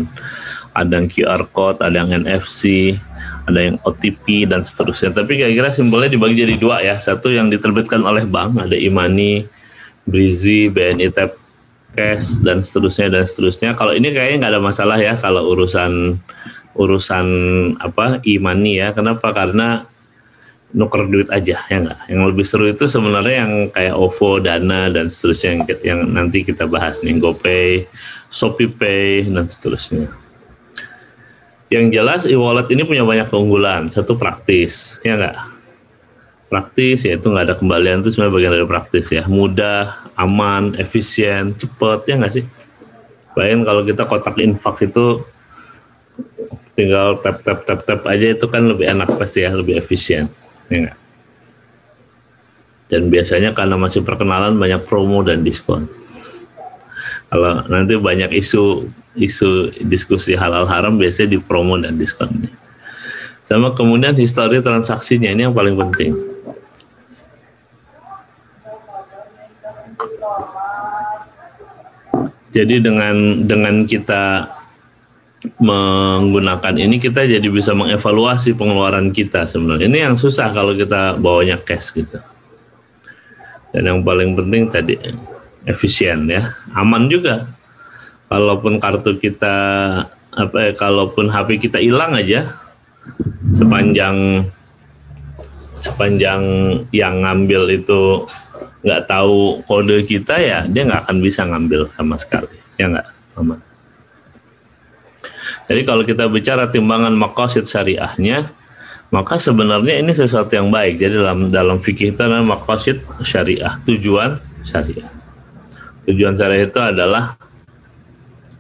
Ada 0.72 1.02
yang 1.04 1.08
QR 1.12 1.44
code, 1.52 1.84
ada 1.84 1.96
yang 2.04 2.16
NFC, 2.16 2.96
ada 3.48 3.60
yang 3.60 3.76
OTP 3.84 4.48
dan 4.48 4.64
seterusnya. 4.64 5.12
Tapi 5.12 5.36
kira-kira 5.36 5.74
simbolnya 5.74 6.14
dibagi 6.14 6.36
jadi 6.48 6.56
dua 6.56 6.80
ya. 6.80 6.96
Satu 6.98 7.32
yang 7.32 7.52
diterbitkan 7.52 8.02
oleh 8.02 8.24
bank, 8.24 8.62
ada 8.62 8.78
Imani, 8.78 9.44
Brizi, 10.08 10.72
BNI 10.72 11.12
Tap 11.12 11.38
Cash 11.92 12.40
dan 12.40 12.64
seterusnya 12.64 13.12
dan 13.12 13.28
seterusnya. 13.28 13.76
Kalau 13.76 13.92
ini 13.92 14.16
kayaknya 14.16 14.48
nggak 14.48 14.54
ada 14.56 14.64
masalah 14.64 14.98
ya 14.98 15.20
kalau 15.20 15.52
urusan 15.52 16.16
urusan 16.80 17.28
apa 17.84 18.24
Imani 18.24 18.80
ya. 18.80 18.96
Kenapa? 18.96 19.36
Karena 19.36 19.84
nuker 20.72 21.12
duit 21.12 21.28
aja 21.28 21.60
ya 21.68 21.78
enggak. 21.84 22.00
Yang 22.08 22.22
lebih 22.32 22.46
seru 22.48 22.66
itu 22.72 22.88
sebenarnya 22.88 23.36
yang 23.44 23.54
kayak 23.76 23.96
OVO, 23.96 24.40
Dana 24.40 24.88
dan 24.88 25.12
seterusnya 25.12 25.50
yang, 25.52 25.62
yang 25.84 26.00
nanti 26.16 26.48
kita 26.48 26.64
bahas 26.64 27.04
nih 27.04 27.20
GoPay, 27.20 27.86
ShopeePay 28.32 29.28
dan 29.28 29.52
seterusnya. 29.52 30.21
Yang 31.72 31.86
jelas 31.96 32.22
e-wallet 32.28 32.68
ini 32.76 32.84
punya 32.84 33.08
banyak 33.08 33.32
keunggulan. 33.32 33.88
Satu 33.88 34.20
praktis, 34.20 35.00
ya 35.08 35.16
enggak? 35.16 35.40
Praktis 36.52 37.08
yaitu 37.08 37.32
nggak 37.32 37.48
ada 37.48 37.56
kembalian 37.56 38.04
itu 38.04 38.12
sebenarnya 38.12 38.36
bagian 38.36 38.54
dari 38.60 38.68
praktis 38.68 39.08
ya. 39.08 39.24
Mudah, 39.24 40.04
aman, 40.20 40.76
efisien, 40.76 41.56
cepet 41.56 42.00
ya 42.12 42.20
nggak 42.20 42.34
sih? 42.36 42.46
Bayangin 43.32 43.64
kalau 43.64 43.88
kita 43.88 44.04
kotak 44.04 44.36
infak 44.44 44.84
itu 44.84 45.24
tinggal 46.76 47.24
tap 47.24 47.40
tap 47.48 47.64
tap 47.64 47.88
tap 47.88 48.02
aja 48.04 48.36
itu 48.36 48.46
kan 48.52 48.68
lebih 48.68 48.92
enak 48.92 49.08
pasti 49.16 49.48
ya, 49.48 49.56
lebih 49.56 49.80
efisien 49.80 50.28
ya 50.68 50.92
Dan 52.92 53.08
biasanya 53.08 53.56
karena 53.56 53.80
masih 53.80 54.04
perkenalan 54.04 54.60
banyak 54.60 54.84
promo 54.84 55.24
dan 55.24 55.48
diskon. 55.48 55.88
Kalau 57.32 57.64
nanti 57.72 57.96
banyak 57.96 58.36
isu 58.36 58.92
isu 59.16 59.72
diskusi 59.88 60.36
halal 60.36 60.68
haram 60.68 61.00
biasanya 61.00 61.36
di 61.36 61.40
promo 61.40 61.80
dan 61.80 61.96
diskonnya. 61.96 62.52
Sama 63.48 63.72
kemudian 63.72 64.12
histori 64.20 64.60
transaksinya 64.60 65.32
ini 65.32 65.48
yang 65.48 65.56
paling 65.56 65.80
penting. 65.80 66.12
Jadi 72.52 72.84
dengan 72.84 73.48
dengan 73.48 73.88
kita 73.88 74.52
menggunakan 75.56 76.76
ini 76.76 77.00
kita 77.00 77.24
jadi 77.24 77.48
bisa 77.48 77.72
mengevaluasi 77.72 78.60
pengeluaran 78.60 79.16
kita 79.16 79.48
sebenarnya. 79.48 79.88
Ini 79.88 80.00
yang 80.12 80.16
susah 80.20 80.52
kalau 80.52 80.76
kita 80.76 81.16
bawanya 81.16 81.56
cash 81.64 81.96
gitu. 81.96 82.20
Dan 83.72 83.88
yang 83.88 84.00
paling 84.04 84.36
penting 84.36 84.68
tadi 84.68 85.00
efisien 85.68 86.30
ya, 86.30 86.54
aman 86.76 87.08
juga. 87.12 87.48
Kalaupun 88.32 88.80
kartu 88.80 89.20
kita 89.20 89.56
apa 90.32 90.58
ya, 90.58 90.72
kalaupun 90.72 91.28
HP 91.28 91.68
kita 91.68 91.84
hilang 91.84 92.16
aja 92.16 92.48
sepanjang 93.60 94.48
sepanjang 95.76 96.42
yang 96.96 97.20
ngambil 97.28 97.68
itu 97.76 98.24
nggak 98.88 99.04
tahu 99.04 99.60
kode 99.68 100.08
kita 100.08 100.40
ya 100.40 100.64
dia 100.64 100.88
nggak 100.88 101.04
akan 101.04 101.18
bisa 101.20 101.44
ngambil 101.44 101.92
sama 101.92 102.16
sekali 102.16 102.56
ya 102.80 102.88
nggak 102.88 103.08
aman 103.36 103.60
jadi 105.72 105.88
kalau 105.88 106.04
kita 106.04 106.28
bicara 106.28 106.68
timbangan 106.68 107.16
makosid 107.16 107.64
syariahnya, 107.64 108.52
maka 109.08 109.40
sebenarnya 109.40 110.04
ini 110.04 110.12
sesuatu 110.12 110.52
yang 110.52 110.68
baik. 110.68 111.00
Jadi 111.00 111.16
dalam 111.16 111.48
dalam 111.48 111.78
fikih 111.80 112.12
itu 112.12 112.24
makosid 112.44 113.00
syariah, 113.24 113.80
tujuan 113.88 114.36
syariah. 114.68 115.08
Tujuan 116.12 116.36
syariah 116.36 116.68
itu 116.68 116.80
adalah 116.84 117.40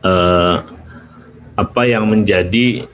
uh, 0.07 0.63
apa 1.59 1.81
yang 1.83 2.07
menjadi 2.07 2.87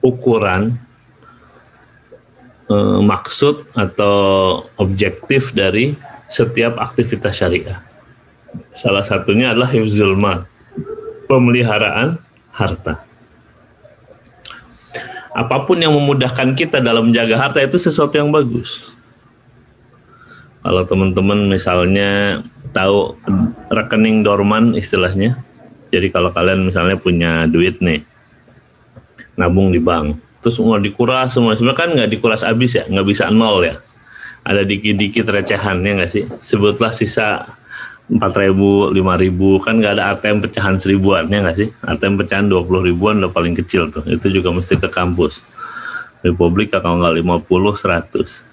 ukuran 0.00 0.80
eh, 2.72 3.00
maksud 3.04 3.68
atau 3.76 4.16
objektif 4.80 5.52
dari 5.52 5.92
setiap 6.32 6.80
aktivitas 6.80 7.36
syariah. 7.36 7.78
Salah 8.72 9.04
satunya 9.04 9.52
adalah 9.52 9.68
hifzul 9.70 10.16
mal, 10.16 10.48
pemeliharaan 11.28 12.18
harta. 12.50 13.04
Apa 15.30 15.62
pun 15.62 15.78
yang 15.78 15.94
memudahkan 15.94 16.58
kita 16.58 16.82
dalam 16.82 17.12
menjaga 17.12 17.38
harta 17.38 17.62
itu 17.62 17.78
sesuatu 17.78 18.18
yang 18.18 18.34
bagus. 18.34 18.98
Kalau 20.60 20.84
teman-teman 20.84 21.48
misalnya 21.48 22.44
tahu 22.76 23.16
rekening 23.72 24.20
dorman 24.20 24.76
istilahnya, 24.76 25.40
jadi 25.88 26.12
kalau 26.12 26.30
kalian 26.30 26.68
misalnya 26.68 27.00
punya 27.00 27.48
duit 27.48 27.80
nih, 27.80 28.04
nabung 29.40 29.72
di 29.72 29.80
bank, 29.80 30.20
terus 30.44 30.60
mau 30.60 30.76
dikuras 30.76 31.32
semua, 31.32 31.56
sebenarnya 31.56 31.80
kan 31.80 31.88
nggak 31.96 32.10
dikuras 32.12 32.44
habis 32.44 32.76
ya, 32.76 32.84
nggak 32.84 33.06
bisa 33.08 33.32
nol 33.32 33.64
ya. 33.64 33.80
Ada 34.44 34.68
dikit-dikit 34.68 35.28
recehan 35.32 35.80
ya 35.80 35.92
nggak 35.96 36.12
sih? 36.12 36.24
Sebutlah 36.44 36.92
sisa 36.92 37.56
empat 38.10 38.36
ribu, 38.36 38.92
lima 38.92 39.16
ribu, 39.16 39.56
kan 39.64 39.80
nggak 39.80 39.96
ada 39.96 40.12
ATM 40.12 40.44
pecahan 40.44 40.76
seribuan 40.76 41.24
ya 41.32 41.40
nggak 41.40 41.56
sih? 41.56 41.68
ATM 41.88 42.20
pecahan 42.20 42.46
dua 42.52 42.60
puluh 42.60 42.84
ribuan 42.84 43.16
udah 43.24 43.32
paling 43.32 43.56
kecil 43.56 43.88
tuh, 43.88 44.04
itu 44.04 44.28
juga 44.28 44.52
mesti 44.52 44.76
ke 44.76 44.92
kampus. 44.92 45.40
Republik 46.20 46.68
kalau 46.68 47.00
nggak 47.00 47.16
lima 47.16 47.40
puluh, 47.40 47.72
seratus. 47.72 48.44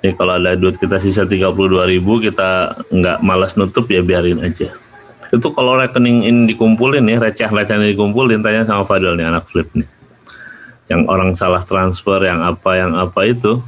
Jadi 0.00 0.12
kalau 0.14 0.38
ada 0.38 0.54
duit 0.54 0.76
kita 0.76 1.00
sisa 1.00 1.24
tiga 1.24 1.50
puluh 1.50 1.78
dua 1.78 1.84
ribu, 1.88 2.22
kita 2.22 2.76
nggak 2.92 3.18
malas 3.24 3.54
nutup 3.54 3.88
ya 3.90 4.04
biarin 4.04 4.42
aja. 4.42 4.70
Itu 5.32 5.50
kalau 5.52 5.74
rekening 5.78 6.22
ini 6.22 6.40
dikumpulin 6.54 7.02
nih, 7.02 7.18
receh-receh 7.18 7.74
ini 7.76 7.96
dikumpulin, 7.96 8.40
tanya 8.46 8.62
sama 8.62 8.86
Fadil 8.86 9.18
nih 9.18 9.26
anak 9.26 9.50
flip 9.50 9.66
nih. 9.74 9.88
Yang 10.86 11.02
orang 11.10 11.30
salah 11.34 11.66
transfer, 11.66 12.22
yang 12.22 12.46
apa, 12.46 12.78
yang 12.78 12.94
apa 12.94 13.26
itu, 13.26 13.58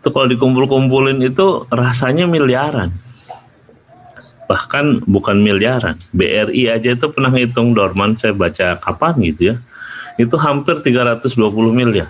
itu 0.00 0.08
kalau 0.08 0.24
dikumpul-kumpulin 0.24 1.20
itu 1.20 1.68
rasanya 1.68 2.24
miliaran 2.24 2.88
bahkan 4.46 5.02
bukan 5.04 5.42
miliaran. 5.42 5.98
BRI 6.14 6.70
aja 6.70 6.94
itu 6.94 7.06
pernah 7.10 7.30
ngitung 7.34 7.74
Dorman 7.74 8.14
saya 8.14 8.32
baca 8.32 8.78
kapan 8.78 9.14
gitu 9.26 9.42
ya. 9.52 9.54
Itu 10.16 10.38
hampir 10.40 10.80
320 10.80 11.28
miliar. 11.74 12.08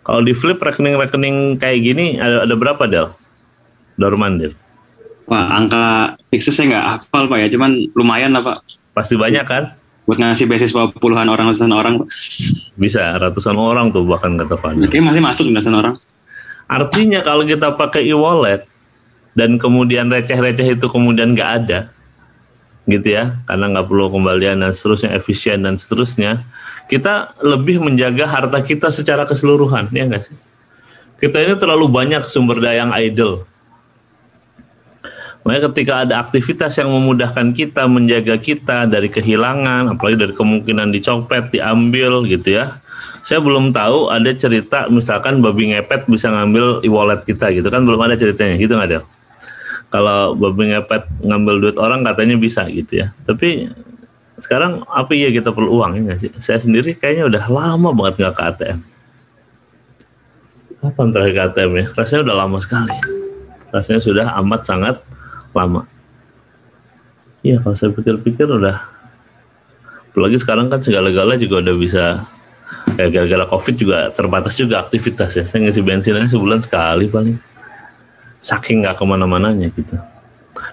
Kalau 0.00 0.20
di 0.24 0.32
flip 0.32 0.58
rekening-rekening 0.58 1.60
kayak 1.60 1.78
gini 1.80 2.16
ada, 2.16 2.48
ada 2.48 2.54
berapa 2.56 2.82
Del? 2.88 3.12
Dorman 4.00 4.40
Del? 4.40 4.52
Wah 5.30 5.54
angka 5.54 6.16
fixnya 6.32 6.52
saya 6.52 6.66
nggak 6.74 6.86
hafal 6.88 7.24
Pak 7.30 7.38
ya, 7.38 7.48
cuman 7.52 7.70
lumayan 7.94 8.34
lah 8.34 8.42
Pak. 8.42 8.56
Pasti 8.96 9.14
banyak 9.14 9.46
kan? 9.46 9.76
Buat 10.08 10.18
ngasih 10.18 10.50
beasiswa 10.50 10.90
puluhan 10.90 11.28
orang, 11.30 11.52
ratusan 11.52 11.70
orang 11.70 12.02
Pak. 12.02 12.08
Bisa, 12.74 13.14
ratusan 13.14 13.54
orang 13.54 13.94
tuh 13.94 14.02
bahkan 14.08 14.34
kata 14.34 14.58
Pak. 14.58 14.90
Oke 14.90 14.98
masih 14.98 15.22
masuk 15.22 15.52
ratusan 15.54 15.76
orang. 15.76 15.94
Artinya 16.70 17.22
kalau 17.22 17.46
kita 17.46 17.74
pakai 17.78 18.06
e-wallet, 18.10 18.66
dan 19.34 19.58
kemudian 19.58 20.10
receh-receh 20.10 20.78
itu 20.78 20.86
kemudian 20.90 21.34
nggak 21.34 21.50
ada 21.62 21.80
gitu 22.88 23.14
ya 23.14 23.38
karena 23.46 23.70
nggak 23.70 23.86
perlu 23.86 24.10
kembalian 24.10 24.66
dan 24.66 24.72
seterusnya 24.74 25.14
efisien 25.14 25.62
dan 25.62 25.78
seterusnya 25.78 26.42
kita 26.90 27.38
lebih 27.38 27.78
menjaga 27.78 28.26
harta 28.26 28.58
kita 28.58 28.90
secara 28.90 29.22
keseluruhan 29.22 29.86
ya 29.94 30.10
nggak 30.10 30.26
sih? 30.26 30.36
Kita 31.22 31.38
ini 31.38 31.54
terlalu 31.54 31.86
banyak 31.86 32.26
sumber 32.26 32.58
daya 32.58 32.82
yang 32.82 32.92
idle. 32.98 33.46
Makanya 35.46 35.72
ketika 35.72 35.92
ada 36.04 36.14
aktivitas 36.20 36.76
yang 36.76 36.90
memudahkan 36.92 37.56
kita 37.56 37.88
menjaga 37.88 38.36
kita 38.36 38.84
dari 38.84 39.08
kehilangan, 39.08 39.96
apalagi 39.96 40.20
dari 40.20 40.34
kemungkinan 40.36 40.92
dicopet, 40.92 41.48
diambil 41.54 42.26
gitu 42.28 42.60
ya. 42.60 42.76
Saya 43.24 43.40
belum 43.40 43.70
tahu 43.70 44.10
ada 44.10 44.32
cerita 44.34 44.90
misalkan 44.90 45.40
babi 45.40 45.72
ngepet 45.72 46.08
bisa 46.10 46.28
ngambil 46.28 46.82
e-wallet 46.84 47.22
kita 47.24 47.52
gitu 47.54 47.68
kan? 47.70 47.86
Belum 47.86 48.00
ada 48.02 48.18
ceritanya 48.18 48.58
gitu 48.58 48.74
nggak 48.74 48.90
ada 48.90 49.00
kalau 49.90 50.38
babi 50.38 50.70
ngepet 50.70 51.02
ngambil 51.20 51.54
duit 51.58 51.76
orang 51.76 52.06
katanya 52.06 52.38
bisa 52.38 52.64
gitu 52.70 53.04
ya. 53.04 53.10
Tapi 53.26 53.68
sekarang 54.40 54.82
apa 54.88 55.12
iya 55.14 55.28
kita 55.30 55.54
perlu 55.54 55.80
uang 55.80 56.08
ya 56.08 56.16
sih? 56.16 56.32
Saya 56.40 56.58
sendiri 56.58 56.96
kayaknya 56.96 57.30
udah 57.30 57.44
lama 57.46 57.88
banget 57.92 58.14
nggak 58.24 58.34
ke 58.34 58.42
ATM 58.50 58.80
kapan 60.80 61.12
terakhir 61.12 61.34
ke 61.36 61.42
ATM 61.52 61.72
ya? 61.76 61.86
Rasanya 61.92 62.20
udah 62.26 62.36
lama 62.36 62.58
sekali. 62.58 62.96
Rasanya 63.70 64.00
sudah 64.00 64.26
amat 64.40 64.60
sangat 64.66 64.96
lama. 65.52 65.84
Iya 67.44 67.60
kalau 67.60 67.76
saya 67.76 67.92
pikir-pikir 67.92 68.48
udah. 68.48 68.80
Apalagi 70.10 70.42
sekarang 70.42 70.66
kan 70.72 70.82
segala-gala 70.82 71.38
juga 71.38 71.62
udah 71.62 71.76
bisa 71.78 72.04
kayak 72.98 73.10
gara-gara 73.14 73.44
covid 73.46 73.74
juga 73.78 73.98
terbatas 74.10 74.58
juga 74.58 74.82
aktivitas 74.82 75.30
ya. 75.38 75.44
Saya 75.46 75.68
ngisi 75.68 75.80
bensinnya 75.84 76.26
sebulan 76.26 76.64
sekali 76.64 77.06
paling. 77.06 77.36
Saking 78.40 78.82
nggak 78.82 78.96
ke 78.96 79.04
mana-mananya 79.04 79.68
gitu. 79.68 80.00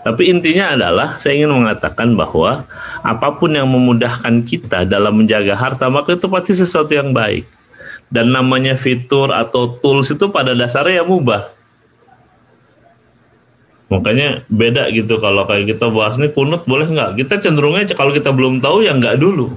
Tapi 0.07 0.31
intinya 0.31 0.71
adalah 0.71 1.19
saya 1.19 1.35
ingin 1.35 1.51
mengatakan 1.51 2.15
bahwa 2.15 2.63
apa 3.03 3.27
pun 3.35 3.51
yang 3.51 3.67
memudahkan 3.67 4.39
kita 4.47 4.87
dalam 4.87 5.19
menjaga 5.19 5.51
harta 5.51 5.91
maka 5.91 6.15
itu 6.15 6.31
pasti 6.31 6.55
sesuatu 6.55 6.95
yang 6.95 7.11
baik. 7.11 7.43
Dan 8.07 8.31
namanya 8.31 8.79
fitur 8.79 9.35
atau 9.35 9.67
tools 9.83 10.07
itu 10.07 10.31
pada 10.31 10.55
dasarnya 10.55 11.03
ya 11.03 11.05
mubah. 11.05 11.51
Makanya 13.91 14.47
beda 14.47 14.87
gitu 14.95 15.19
kalau 15.19 15.43
kayak 15.43 15.75
kita 15.75 15.91
bahas 15.91 16.15
nih 16.15 16.31
kunut 16.31 16.63
boleh 16.63 16.87
nggak? 16.87 17.19
Kita 17.19 17.43
cenderungnya 17.43 17.91
kalau 17.91 18.15
kita 18.15 18.31
belum 18.31 18.63
tahu 18.63 18.87
ya 18.87 18.95
nggak 18.95 19.19
dulu. 19.19 19.51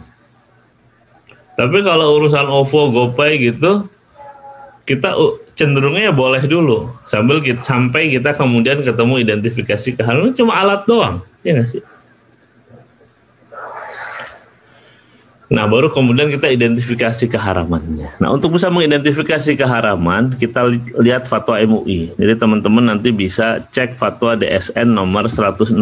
Tapi 1.55 1.79
kalau 1.87 2.19
urusan 2.19 2.51
OVO, 2.51 2.91
GoPay 2.91 3.55
gitu, 3.55 3.87
kita 4.91 5.15
cenderungnya 5.55 6.11
ya 6.11 6.15
boleh 6.15 6.43
dulu 6.51 6.91
sambil 7.07 7.39
kita, 7.39 7.63
sampai 7.63 8.11
kita 8.11 8.35
kemudian 8.35 8.83
ketemu 8.83 9.23
identifikasi 9.23 9.89
kehalalan 9.95 10.35
cuma 10.35 10.59
alat 10.59 10.83
doang 10.91 11.23
ya 11.47 11.55
nggak 11.55 11.71
sih 11.71 11.83
Nah, 15.51 15.67
baru 15.67 15.91
kemudian 15.91 16.31
kita 16.31 16.47
identifikasi 16.47 17.27
keharamannya. 17.27 18.23
Nah, 18.23 18.31
untuk 18.31 18.55
bisa 18.55 18.71
mengidentifikasi 18.71 19.59
keharaman, 19.59 20.39
kita 20.39 20.63
lihat 21.03 21.27
fatwa 21.27 21.59
MUI. 21.59 22.15
Jadi 22.15 22.39
teman-teman 22.39 22.95
nanti 22.95 23.11
bisa 23.11 23.59
cek 23.75 23.99
fatwa 23.99 24.39
DSN 24.39 24.87
nomor 24.95 25.27
116 25.27 25.75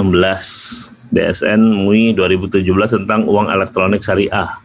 DSN 1.13 1.61
MUI 1.85 2.17
2017 2.17 2.65
tentang 2.97 3.29
uang 3.29 3.53
elektronik 3.53 4.01
syariah. 4.01 4.57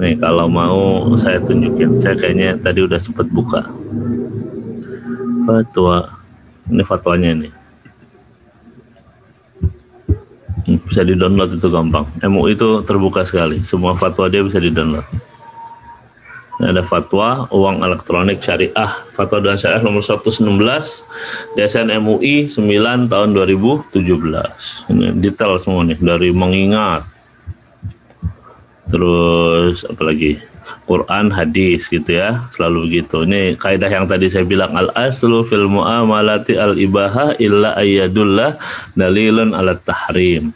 Nih 0.00 0.16
kalau 0.16 0.48
mau 0.48 1.04
saya 1.20 1.36
tunjukin, 1.44 2.00
saya 2.00 2.16
kayaknya 2.16 2.56
tadi 2.56 2.80
udah 2.80 2.96
sempat 2.96 3.28
buka. 3.28 3.60
Fatwa, 5.44 6.08
ini 6.72 6.80
fatwanya 6.80 7.30
nih. 7.36 7.52
Bisa 10.88 11.04
di 11.04 11.12
download 11.12 11.60
itu 11.60 11.68
gampang. 11.68 12.08
MUI 12.24 12.56
itu 12.56 12.80
terbuka 12.88 13.28
sekali, 13.28 13.60
semua 13.60 13.92
fatwa 13.92 14.24
dia 14.32 14.40
bisa 14.40 14.56
di 14.56 14.72
download. 14.72 15.04
Ini 16.60 16.76
ada 16.76 16.80
fatwa 16.80 17.44
uang 17.52 17.84
elektronik 17.84 18.40
syariah, 18.40 18.92
fatwa 19.12 19.36
dan 19.44 19.60
syariah 19.60 19.84
nomor 19.84 20.00
116 20.00 20.48
DSN 21.60 21.92
MUI 22.00 22.48
9 22.48 23.08
tahun 23.12 23.28
2017. 23.36 24.00
Ini 24.92 25.06
detail 25.20 25.60
semua 25.60 25.84
nih 25.84 26.00
dari 26.00 26.32
mengingat 26.32 27.19
terus 28.90 29.86
apalagi 29.86 30.42
Quran 30.84 31.30
hadis 31.30 31.86
gitu 31.86 32.18
ya 32.18 32.50
selalu 32.50 32.90
begitu 32.90 33.22
ini 33.22 33.54
kaidah 33.54 33.90
yang 33.90 34.06
tadi 34.10 34.26
saya 34.26 34.42
bilang 34.42 34.74
al 34.74 34.90
aslu 34.98 35.46
fil 35.46 35.70
muamalati 35.70 36.58
al 36.58 36.74
ibaha 36.74 37.38
illa 37.38 37.78
ayyadullah 37.78 38.58
dalilun 38.98 39.54
ala 39.54 39.78
tahrim 39.78 40.50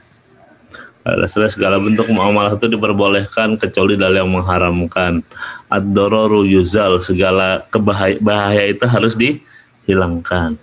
Dasarnya 1.04 1.52
segala 1.52 1.76
bentuk 1.76 2.08
muamalah 2.08 2.56
itu 2.56 2.64
diperbolehkan 2.64 3.60
kecuali 3.60 3.92
dalil 3.92 4.24
yang 4.24 4.32
mengharamkan. 4.32 5.20
Ad-dororu 5.68 6.48
yuzal, 6.48 6.96
segala 7.04 7.60
kebahaya 7.68 8.16
bahaya 8.24 8.64
itu 8.64 8.88
harus 8.88 9.12
dihilangkan. 9.12 10.56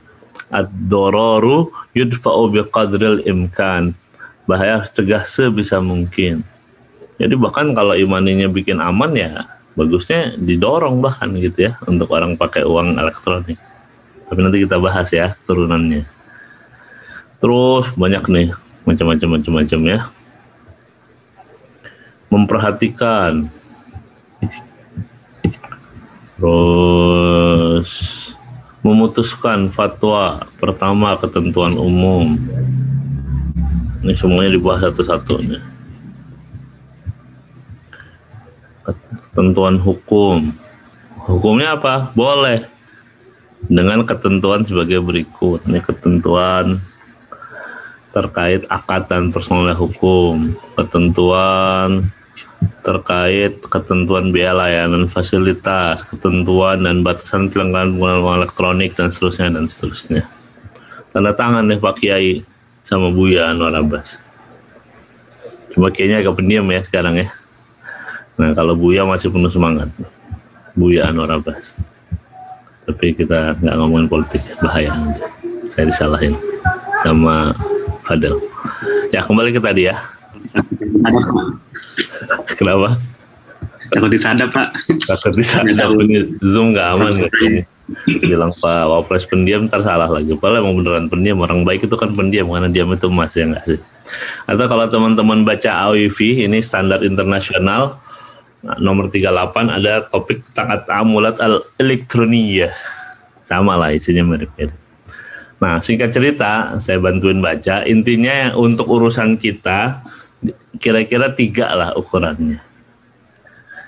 Ad-dororu 0.49 1.69
yudfa'u 1.93 2.49
biqadril 2.57 3.21
imkan. 3.29 3.93
Bahaya 4.49 4.81
cegah 4.81 5.29
sebisa 5.29 5.77
mungkin. 5.77 6.41
Jadi 7.21 7.37
bahkan 7.37 7.77
kalau 7.77 7.93
imaninya 7.93 8.49
bikin 8.49 8.81
aman 8.81 9.13
ya 9.13 9.45
bagusnya 9.77 10.33
didorong 10.41 10.99
bahkan 11.05 11.29
gitu 11.37 11.69
ya 11.69 11.77
untuk 11.85 12.09
orang 12.09 12.33
pakai 12.33 12.65
uang 12.65 12.97
elektronik. 12.97 13.61
Tapi 14.25 14.39
nanti 14.41 14.65
kita 14.65 14.81
bahas 14.81 15.05
ya 15.13 15.37
turunannya. 15.45 16.01
Terus 17.37 17.93
banyak 17.93 18.25
nih 18.25 18.47
macam-macam 18.89 19.29
macam-macam 19.37 19.79
ya. 19.85 19.99
Memperhatikan 22.31 23.51
terus 26.41 27.91
memutuskan 28.81 29.69
fatwa 29.69 30.41
pertama 30.57 31.13
ketentuan 31.13 31.77
umum 31.77 32.33
Ini 34.01 34.17
semuanya 34.17 34.57
dibahas 34.57 34.89
satu-satu. 34.89 35.61
Ketentuan 39.31 39.79
hukum. 39.79 40.51
Hukumnya 41.23 41.79
apa? 41.79 42.11
Boleh. 42.11 42.67
Dengan 43.71 44.03
ketentuan 44.03 44.67
sebagai 44.67 44.99
berikut. 44.99 45.63
Ini 45.63 45.79
ketentuan 45.79 46.83
terkait 48.11 48.67
akad 48.67 49.07
dan 49.07 49.31
personal 49.31 49.71
hukum. 49.71 50.51
Ketentuan 50.75 52.11
terkait 52.81 53.61
ketentuan 53.71 54.33
biaya 54.33 54.53
layanan 54.53 55.07
fasilitas, 55.07 56.03
ketentuan 56.05 56.81
dan 56.83 57.01
batasan 57.05 57.49
pelanggaran 57.49 57.95
penggunaan 57.95 58.41
elektronik 58.41 58.97
dan 58.97 59.13
seterusnya 59.13 59.53
dan 59.53 59.65
seterusnya. 59.69 60.27
Tanda 61.13 61.31
tangan 61.33 61.65
nih 61.71 61.79
Pak 61.79 61.95
Kiai 62.01 62.41
sama 62.83 63.13
Buya 63.13 63.53
Anwar 63.53 63.73
Abbas. 63.77 64.19
Cuma 65.71 65.87
kayaknya 65.87 66.25
agak 66.25 66.35
pendiam 66.41 66.67
ya 66.67 66.81
sekarang 66.83 67.15
ya. 67.15 67.27
Nah 68.41 68.57
kalau 68.57 68.73
Buya 68.73 69.05
masih 69.05 69.29
penuh 69.29 69.53
semangat. 69.53 69.85
Buya 70.73 71.13
Anwar 71.13 71.37
Abbas. 71.37 71.77
Tapi 72.89 73.13
kita 73.13 73.53
nggak 73.61 73.75
ngomongin 73.77 74.09
politik, 74.09 74.41
bahaya. 74.65 74.97
Saya 75.69 75.85
disalahin 75.85 76.33
sama 77.05 77.53
Fadel. 78.01 78.41
Ya 79.13 79.21
kembali 79.21 79.53
ke 79.53 79.61
tadi 79.61 79.93
ya. 79.93 80.01
Kenapa? 82.57 82.97
Takut 83.93 84.09
disadap 84.09 84.49
pak. 84.49 84.73
Takut 85.05 85.37
disadap 85.37 85.93
ini 86.01 86.33
Zoom 86.41 86.73
nggak 86.73 86.87
aman 86.97 87.13
nggak 87.13 87.33
ini. 87.45 87.61
Bilang 88.25 88.55
Pak 88.57 88.87
Wapres 88.87 89.27
pendiam 89.29 89.69
tersalah 89.69 90.09
lagi. 90.09 90.33
Padahal 90.33 90.65
emang 90.65 90.81
beneran 90.81 91.05
pendiam. 91.11 91.37
Orang 91.45 91.61
baik 91.61 91.85
itu 91.85 91.93
kan 91.93 92.09
pendiam 92.15 92.49
karena 92.49 92.71
diam 92.71 92.89
itu 92.89 93.05
emas 93.05 93.35
ya 93.37 93.45
nggak 93.51 93.63
sih. 93.69 93.79
Atau 94.49 94.65
kalau 94.65 94.87
teman-teman 94.89 95.45
baca 95.45 95.91
AWV 95.91 96.47
ini 96.49 96.63
standar 96.63 97.03
internasional 97.05 97.99
nah, 98.61 98.77
nomor 98.81 99.09
38 99.09 99.77
ada 99.81 100.05
topik 100.07 100.45
tentang 100.53 100.81
amulat 100.89 101.37
al 101.41 101.65
elektronia. 101.77 102.73
Sama 103.45 103.75
lah 103.75 103.91
isinya 103.91 104.23
mirip-mirip. 104.23 104.73
Nah 105.61 105.77
singkat 105.83 106.09
cerita 106.09 106.81
saya 106.81 106.97
bantuin 106.97 107.37
baca 107.37 107.85
intinya 107.85 108.55
untuk 108.57 108.89
urusan 108.89 109.37
kita 109.37 110.01
kira-kira 110.81 111.29
tiga 111.35 111.69
lah 111.77 111.93
ukurannya. 111.93 112.57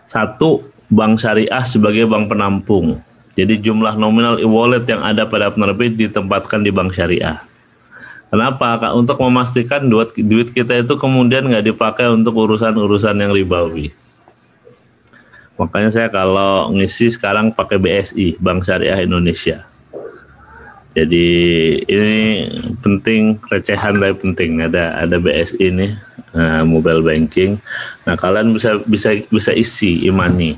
Satu, 0.05 0.62
bank 0.93 1.17
syariah 1.17 1.65
sebagai 1.65 2.05
bank 2.05 2.29
penampung. 2.29 3.01
Jadi 3.33 3.57
jumlah 3.57 3.97
nominal 3.97 4.38
e-wallet 4.38 4.86
yang 4.86 5.01
ada 5.01 5.25
pada 5.25 5.49
penerbit 5.49 5.97
ditempatkan 5.97 6.62
di 6.62 6.69
bank 6.69 6.93
syariah. 6.93 7.41
Kenapa? 8.29 8.77
Untuk 8.93 9.17
memastikan 9.21 9.89
duit 9.89 10.49
kita 10.53 10.86
itu 10.86 10.93
kemudian 10.97 11.49
nggak 11.49 11.73
dipakai 11.73 12.09
untuk 12.13 12.38
urusan-urusan 12.38 13.17
yang 13.17 13.33
ribawi. 13.33 13.89
Makanya 15.57 15.89
saya 15.93 16.07
kalau 16.09 16.73
ngisi 16.73 17.13
sekarang 17.13 17.53
pakai 17.53 17.77
BSI, 17.77 18.41
Bank 18.41 18.65
Syariah 18.65 19.05
Indonesia. 19.05 19.69
Jadi 20.93 21.29
ini 21.89 22.45
penting 22.85 23.41
recehan 23.49 23.97
tapi 23.97 24.13
penting 24.13 24.61
ada 24.61 24.93
ada 25.01 25.17
BSI 25.17 25.57
ini 25.73 25.87
uh, 26.37 26.61
mobile 26.61 27.01
banking. 27.01 27.57
Nah 28.05 28.13
kalian 28.13 28.53
bisa 28.53 28.77
bisa 28.85 29.17
bisa 29.29 29.51
isi 29.53 30.05
imani. 30.05 30.57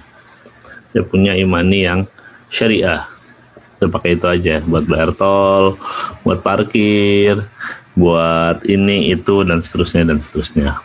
Saya 0.92 1.04
punya 1.08 1.36
imani 1.36 1.88
yang 1.88 2.04
syariah. 2.52 3.08
Saya 3.80 3.88
pakai 3.92 4.20
itu 4.20 4.28
aja 4.28 4.60
buat 4.64 4.84
bayar 4.88 5.16
tol, 5.16 5.80
buat 6.24 6.44
parkir, 6.44 7.40
buat 7.96 8.64
ini 8.68 9.16
itu 9.16 9.44
dan 9.48 9.64
seterusnya 9.64 10.04
dan 10.08 10.20
seterusnya. 10.20 10.80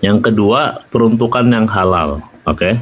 Yang 0.00 0.32
kedua 0.32 0.84
peruntukan 0.88 1.44
yang 1.48 1.68
halal, 1.68 2.24
oke? 2.44 2.56
Okay? 2.56 2.74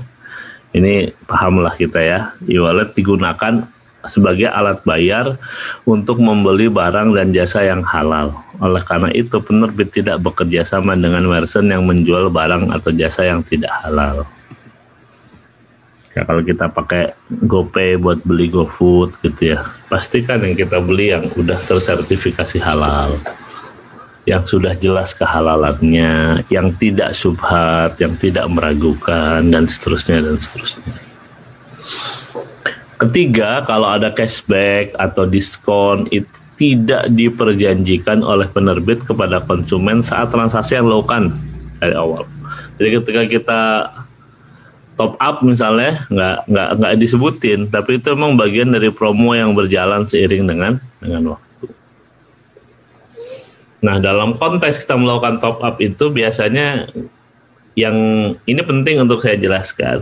Ini 0.75 1.15
pahamlah 1.31 1.79
kita 1.79 2.03
ya. 2.03 2.35
E-wallet 2.51 2.91
digunakan 2.99 3.63
sebagai 4.05 4.51
alat 4.51 4.85
bayar 4.85 5.39
untuk 5.89 6.21
membeli 6.21 6.69
barang 6.69 7.15
dan 7.15 7.33
jasa 7.33 7.65
yang 7.65 7.81
halal. 7.87 8.35
Oleh 8.61 8.83
karena 8.85 9.09
itu, 9.15 9.41
penerbit 9.41 9.95
tidak 9.95 10.21
bekerja 10.21 10.67
sama 10.67 10.99
dengan 10.99 11.25
merchant 11.25 11.71
yang 11.71 11.87
menjual 11.87 12.29
barang 12.29 12.75
atau 12.75 12.91
jasa 12.93 13.25
yang 13.25 13.41
tidak 13.47 13.73
halal. 13.87 14.27
Ya, 16.15 16.23
kalau 16.23 16.47
kita 16.47 16.71
pakai 16.71 17.11
GoPay 17.43 17.99
buat 17.99 18.23
beli 18.23 18.47
GoFood 18.47 19.19
gitu 19.27 19.59
ya, 19.59 19.67
pastikan 19.91 20.47
yang 20.47 20.55
kita 20.55 20.79
beli 20.79 21.11
yang 21.11 21.27
udah 21.35 21.59
tersertifikasi 21.59 22.63
halal, 22.63 23.19
yang 24.25 24.45
sudah 24.49 24.73
jelas 24.77 25.13
kehalalannya, 25.13 26.45
yang 26.49 26.73
tidak 26.81 27.13
subhat, 27.13 27.97
yang 28.01 28.17
tidak 28.17 28.49
meragukan, 28.49 29.45
dan 29.45 29.69
seterusnya 29.69 30.25
dan 30.25 30.41
seterusnya. 30.41 30.97
Ketiga, 32.97 33.61
kalau 33.69 33.93
ada 33.93 34.09
cashback 34.09 34.97
atau 34.97 35.29
diskon 35.29 36.09
itu 36.09 36.31
tidak 36.55 37.11
diperjanjikan 37.11 38.23
oleh 38.23 38.47
penerbit 38.47 39.03
kepada 39.03 39.43
konsumen 39.43 40.01
saat 40.01 40.31
transaksi 40.31 40.79
yang 40.79 40.87
dilakukan 40.87 41.35
dari 41.83 41.95
awal. 41.99 42.25
Jadi 42.79 42.89
ketika 43.03 43.23
kita 43.27 43.63
top 44.95 45.19
up 45.19 45.43
misalnya 45.43 46.07
nggak 46.07 46.37
nggak 46.47 46.69
nggak 46.79 46.95
disebutin, 47.03 47.61
tapi 47.69 47.99
itu 47.99 48.15
memang 48.15 48.39
bagian 48.39 48.71
dari 48.71 48.95
promo 48.95 49.35
yang 49.35 49.53
berjalan 49.53 50.07
seiring 50.07 50.47
dengan 50.47 50.79
dengan 51.03 51.35
waktu. 51.35 51.54
Nah 53.85 54.01
dalam 54.01 54.41
konteks 54.41 54.81
kita 54.81 54.97
melakukan 54.97 55.45
top 55.45 55.61
up 55.61 55.77
itu 55.77 56.09
biasanya 56.09 56.89
yang 57.77 57.97
ini 58.49 58.63
penting 58.65 59.05
untuk 59.05 59.21
saya 59.21 59.37
jelaskan 59.37 60.01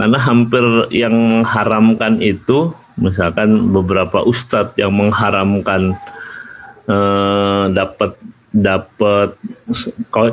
karena 0.00 0.18
hampir 0.18 0.64
yang 0.90 1.12
mengharamkan 1.12 2.18
itu 2.18 2.72
misalkan 2.96 3.70
beberapa 3.70 4.24
ustadz 4.24 4.74
yang 4.80 4.96
mengharamkan 4.96 5.94
eh, 6.88 7.64
dapat 7.70 8.16
dapat 8.48 9.36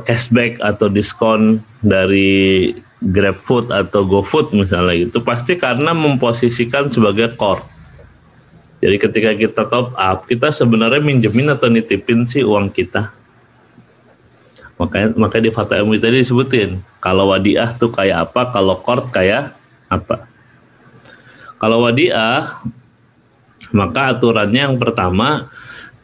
cashback 0.08 0.58
atau 0.64 0.88
diskon 0.88 1.60
dari 1.84 2.72
GrabFood 3.04 3.70
atau 3.70 4.08
GoFood 4.08 4.56
misalnya 4.56 5.12
itu 5.12 5.20
pasti 5.20 5.60
karena 5.60 5.92
memposisikan 5.92 6.88
sebagai 6.88 7.36
core. 7.36 7.75
Jadi 8.84 8.96
ketika 9.00 9.32
kita 9.34 9.62
top 9.66 9.96
up, 9.96 10.28
kita 10.28 10.52
sebenarnya 10.52 11.00
minjemin 11.00 11.52
atau 11.52 11.72
nitipin 11.72 12.28
sih 12.28 12.44
uang 12.44 12.70
kita. 12.70 13.12
Makanya 14.76 15.16
makanya 15.16 15.44
di 15.48 15.54
Fatwa 15.56 15.80
MUI 15.88 16.04
tadi 16.04 16.20
disebutin 16.20 16.84
kalau 17.00 17.32
wadiah 17.32 17.72
tuh 17.72 17.96
kayak 17.96 18.32
apa, 18.32 18.52
kalau 18.52 18.76
kort 18.84 19.08
kayak 19.16 19.56
apa. 19.88 20.28
Kalau 21.56 21.88
wadiah 21.88 22.60
maka 23.72 24.16
aturannya 24.16 24.72
yang 24.72 24.78
pertama 24.78 25.48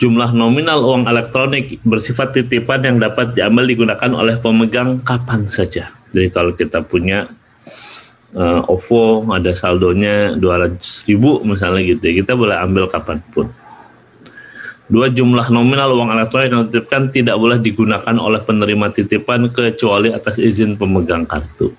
jumlah 0.01 0.33
nominal 0.33 0.81
uang 0.81 1.05
elektronik 1.05 1.77
bersifat 1.85 2.33
titipan 2.33 2.81
yang 2.81 2.97
dapat 2.97 3.37
diambil 3.37 3.67
digunakan 3.67 4.11
oleh 4.15 4.39
pemegang 4.39 5.03
kapan 5.03 5.45
saja. 5.45 5.91
Jadi 6.15 6.27
kalau 6.31 6.55
kita 6.55 6.81
punya 6.81 7.27
uh, 8.35 8.61
OVO 8.67 9.27
ada 9.31 9.51
saldonya 9.55 10.35
200 10.35 11.07
ribu 11.07 11.43
misalnya 11.43 11.81
gitu 11.83 12.01
ya, 12.03 12.13
kita 12.23 12.33
boleh 12.35 12.55
ambil 12.59 12.87
kapan 12.87 13.19
pun. 13.31 13.47
Dua 14.91 15.07
jumlah 15.07 15.47
nominal 15.55 15.95
uang 15.95 16.11
elektronik 16.11 16.51
yang 16.51 16.67
dititipkan 16.67 17.15
tidak 17.15 17.39
boleh 17.39 17.55
digunakan 17.63 18.15
oleh 18.19 18.43
penerima 18.43 18.91
titipan 18.91 19.47
kecuali 19.47 20.11
atas 20.11 20.35
izin 20.35 20.75
pemegang 20.75 21.23
kartu. 21.23 21.71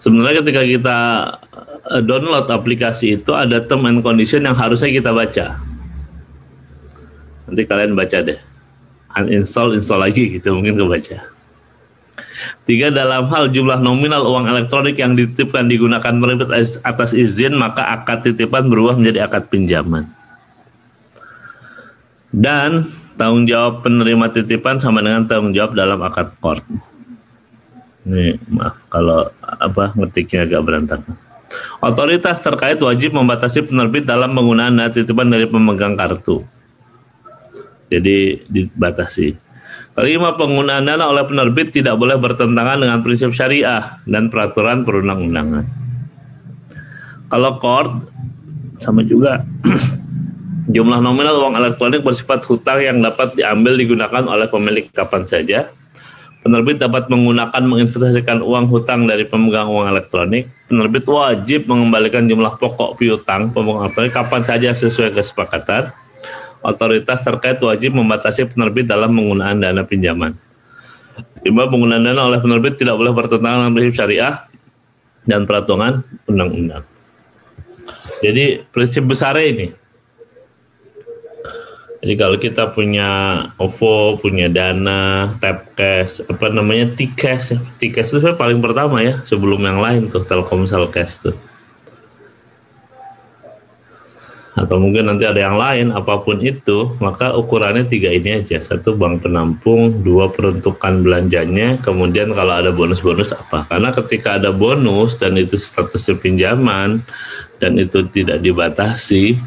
Sebenarnya 0.00 0.40
ketika 0.40 0.62
kita 0.64 0.98
eh, 1.92 2.00
download 2.00 2.48
aplikasi 2.48 3.20
itu 3.20 3.36
ada 3.36 3.60
term 3.60 3.84
and 3.84 4.00
condition 4.00 4.40
yang 4.40 4.56
harusnya 4.56 4.88
kita 4.88 5.12
baca. 5.12 5.60
Nanti 7.44 7.62
kalian 7.68 7.92
baca 7.92 8.18
deh. 8.24 8.40
Uninstall, 9.14 9.76
install 9.76 10.08
lagi 10.08 10.40
gitu 10.40 10.56
mungkin 10.56 10.80
kebaca. 10.80 11.33
Tiga 12.64 12.88
dalam 12.88 13.28
hal 13.28 13.52
jumlah 13.52 13.80
nominal 13.80 14.24
uang 14.24 14.48
elektronik 14.48 14.96
yang 14.98 15.16
dititipkan 15.16 15.68
digunakan 15.68 16.12
penerbit 16.12 16.48
atas 16.82 17.10
izin 17.12 17.56
maka 17.56 17.92
akad 17.94 18.24
titipan 18.24 18.66
berubah 18.68 18.96
menjadi 18.96 19.28
akad 19.28 19.48
pinjaman 19.52 20.08
dan 22.34 22.82
tanggung 23.14 23.46
jawab 23.46 23.86
penerima 23.86 24.26
titipan 24.34 24.82
sama 24.82 24.98
dengan 24.98 25.22
tanggung 25.30 25.54
jawab 25.54 25.78
dalam 25.78 26.02
akad 26.02 26.34
kord. 26.42 26.66
Ini 28.04 28.36
maaf 28.50 28.74
kalau 28.90 29.30
apa 29.40 29.94
ngetiknya 29.94 30.50
agak 30.50 30.60
berantakan. 30.66 31.14
Otoritas 31.78 32.42
terkait 32.42 32.82
wajib 32.82 33.14
membatasi 33.14 33.70
penerbit 33.70 34.02
dalam 34.02 34.34
penggunaan 34.34 34.82
titipan 34.90 35.30
dari 35.30 35.46
pemegang 35.46 35.94
kartu. 35.94 36.42
Jadi 37.86 38.42
dibatasi. 38.50 39.38
Kelima, 39.94 40.34
penggunaan 40.34 40.90
dana 40.90 41.06
oleh 41.06 41.22
penerbit 41.22 41.70
tidak 41.70 41.94
boleh 41.94 42.18
bertentangan 42.18 42.82
dengan 42.82 42.98
prinsip 43.06 43.30
syariah 43.30 44.02
dan 44.10 44.26
peraturan 44.26 44.82
perundang-undangan. 44.82 45.64
Kalau 47.30 47.52
kord 47.62 47.90
sama 48.82 49.06
juga 49.06 49.46
Jumlah 50.64 51.04
nominal 51.04 51.44
uang 51.44 51.60
elektronik 51.60 52.00
bersifat 52.00 52.40
hutang 52.48 52.80
yang 52.80 52.98
dapat 53.04 53.36
diambil 53.36 53.76
digunakan 53.76 54.24
oleh 54.24 54.48
pemilik 54.48 54.88
kapan 54.88 55.28
saja. 55.28 55.68
Penerbit 56.40 56.80
dapat 56.80 57.12
menggunakan 57.12 57.62
menginvestasikan 57.68 58.40
uang 58.40 58.72
hutang 58.72 59.04
dari 59.04 59.28
pemegang 59.28 59.68
uang 59.68 59.92
elektronik. 59.92 60.48
Penerbit 60.66 61.04
wajib 61.04 61.68
mengembalikan 61.68 62.24
jumlah 62.24 62.56
pokok 62.56 62.96
piutang 62.96 63.52
pemegang 63.52 63.86
elektronik 63.86 64.12
kapan 64.16 64.42
saja 64.42 64.72
sesuai 64.72 65.12
kesepakatan. 65.12 65.92
Otoritas 66.64 67.20
terkait 67.20 67.60
wajib 67.60 67.92
membatasi 67.92 68.48
penerbit 68.48 68.88
dalam 68.88 69.12
penggunaan 69.12 69.60
dana 69.60 69.84
pinjaman. 69.84 70.32
Lima 71.44 71.68
penggunaan 71.68 72.00
dana 72.00 72.24
oleh 72.24 72.40
penerbit 72.40 72.80
tidak 72.80 72.96
boleh 72.96 73.12
bertentangan 73.12 73.68
dengan 73.68 73.74
prinsip 73.76 73.94
syariah 74.00 74.34
dan 75.28 75.44
peraturan 75.44 76.00
undang-undang. 76.24 76.88
Jadi 78.24 78.64
prinsip 78.72 79.04
besar 79.04 79.36
ini 79.36 79.84
jadi 82.04 82.20
kalau 82.20 82.36
kita 82.36 82.68
punya 82.68 83.08
OVO, 83.56 84.20
punya 84.20 84.52
Dana, 84.52 85.32
Tapcash, 85.40 86.28
apa 86.28 86.52
namanya 86.52 86.92
Tcash, 86.92 87.56
Tcash 87.80 88.12
itu 88.12 88.28
paling 88.36 88.60
pertama 88.60 89.00
ya 89.00 89.24
sebelum 89.24 89.64
yang 89.64 89.80
lain 89.80 90.12
tuh 90.12 90.20
Telkomsel 90.20 90.84
Cash 90.92 91.24
tuh. 91.24 91.32
Atau 94.54 94.78
mungkin 94.78 95.10
nanti 95.10 95.26
ada 95.26 95.42
yang 95.42 95.58
lain, 95.58 95.90
apa 95.90 96.22
pun 96.22 96.38
itu, 96.38 96.94
maka 97.02 97.34
ukurannya 97.34 97.90
tiga 97.90 98.14
ini 98.14 98.38
aja. 98.38 98.62
Satu 98.62 98.94
bank 98.94 99.26
penampung, 99.26 99.90
dua 100.06 100.30
peruntukan 100.30 101.02
belanjanya, 101.02 101.82
kemudian 101.82 102.30
kalau 102.30 102.54
ada 102.54 102.70
bonus-bonus 102.70 103.34
apa. 103.34 103.66
Karena 103.66 103.90
ketika 103.90 104.38
ada 104.38 104.54
bonus 104.54 105.18
dan 105.18 105.34
itu 105.34 105.58
statusnya 105.58 106.14
pinjaman, 106.22 107.02
dan 107.58 107.78
itu 107.82 108.06
tidak 108.14 108.42
dibatasi, 108.46 109.38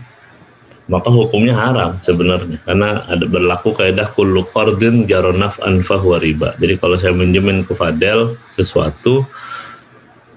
maka 0.87 1.11
hukumnya 1.11 1.51
haram 1.51 1.99
sebenarnya 1.99 2.63
karena 2.63 3.03
ada 3.11 3.27
berlaku 3.27 3.75
kaidah 3.75 4.07
kullu 4.15 4.47
qardin 4.55 5.03
jaronaf 5.03 5.59
anfa 5.59 5.99
riba. 5.99 6.55
Jadi 6.55 6.79
kalau 6.79 6.95
saya 6.95 7.11
minjemin 7.11 7.67
ke 7.67 7.75
Fadel 7.75 8.39
sesuatu 8.55 9.27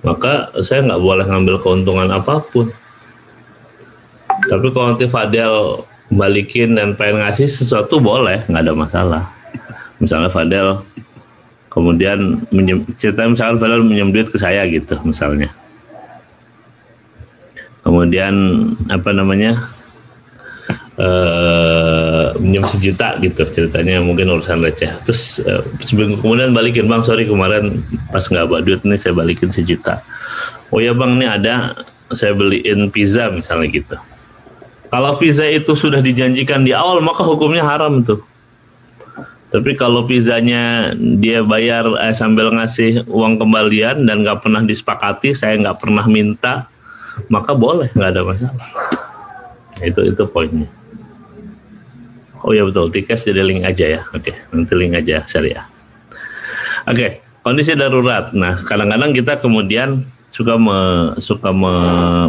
maka 0.03 0.51
saya 0.67 0.83
nggak 0.83 1.03
boleh 1.03 1.25
ngambil 1.29 1.57
keuntungan 1.63 2.11
apa 2.11 2.43
pun. 2.43 2.67
Tapi 4.51 4.67
kalau 4.75 4.91
nanti 4.91 5.07
Fadel 5.07 5.87
balikin 6.11 6.75
dan 6.75 6.99
pengen 6.99 7.23
ngasih 7.23 7.47
sesuatu 7.47 8.03
boleh, 8.03 8.43
nggak 8.51 8.67
ada 8.67 8.75
masalah. 8.75 9.23
Misalnya 10.03 10.27
Fadel 10.27 10.83
kemudian 11.71 12.43
minjem, 12.51 12.83
cerita 12.99 13.31
misalnya 13.31 13.63
Fadel 13.63 13.87
minjem 13.87 14.11
ke 14.11 14.35
saya 14.35 14.67
gitu 14.67 14.99
misalnya. 15.07 15.55
Kemudian 17.87 18.35
apa 18.91 19.15
namanya 19.15 19.71
uh, 20.99 22.35
minjem 22.43 22.67
sejuta 22.67 23.23
gitu 23.23 23.47
ceritanya 23.55 24.03
mungkin 24.03 24.35
urusan 24.35 24.67
receh. 24.67 24.91
Terus 25.07 25.39
uh, 25.47 25.63
seminggu 25.79 26.19
kemudian 26.19 26.51
balikin 26.51 26.91
bang 26.91 27.07
sorry 27.07 27.23
kemarin 27.23 27.79
pas 28.11 28.27
nggak 28.27 28.51
bawa 28.51 28.67
duit 28.67 28.83
nih 28.83 28.99
saya 28.99 29.15
balikin 29.15 29.55
sejuta. 29.55 30.03
Oh 30.75 30.83
ya 30.83 30.91
bang 30.91 31.15
ini 31.15 31.27
ada 31.31 31.55
saya 32.11 32.35
beliin 32.35 32.91
pizza 32.91 33.31
misalnya 33.31 33.71
gitu 33.71 33.95
kalau 34.91 35.17
pizza 35.17 35.47
itu 35.47 35.73
sudah 35.73 36.03
dijanjikan 36.03 36.67
di 36.67 36.75
awal 36.75 37.01
maka 37.01 37.23
hukumnya 37.23 37.63
haram 37.63 38.03
tuh 38.03 38.21
tapi 39.51 39.75
kalau 39.75 40.07
pizzanya 40.07 40.95
dia 40.95 41.43
bayar 41.43 41.83
eh, 42.07 42.15
sambil 42.15 42.55
ngasih 42.55 43.03
uang 43.11 43.35
kembalian 43.43 44.07
dan 44.07 44.23
nggak 44.23 44.47
pernah 44.47 44.63
disepakati, 44.63 45.35
saya 45.35 45.59
nggak 45.59 45.83
pernah 45.83 46.07
minta, 46.07 46.71
maka 47.27 47.51
boleh 47.51 47.91
nggak 47.91 48.11
ada 48.15 48.23
masalah. 48.23 48.71
Itu 49.83 50.07
itu 50.07 50.23
poinnya. 50.31 50.71
Oh 52.47 52.55
ya 52.55 52.63
betul, 52.63 52.95
tiket 52.95 53.19
jadi 53.19 53.43
link 53.43 53.67
aja 53.67 53.99
ya. 53.99 54.01
Oke, 54.15 54.39
nanti 54.55 54.73
link 54.79 54.95
aja 54.95 55.27
syariah. 55.27 55.67
Oke, 56.87 57.19
kondisi 57.43 57.75
darurat. 57.75 58.31
Nah, 58.31 58.55
kadang-kadang 58.55 59.11
kita 59.11 59.43
kemudian 59.43 60.07
suka 60.31 60.55
me, 60.57 60.79
suka 61.19 61.51
me, 61.51 61.75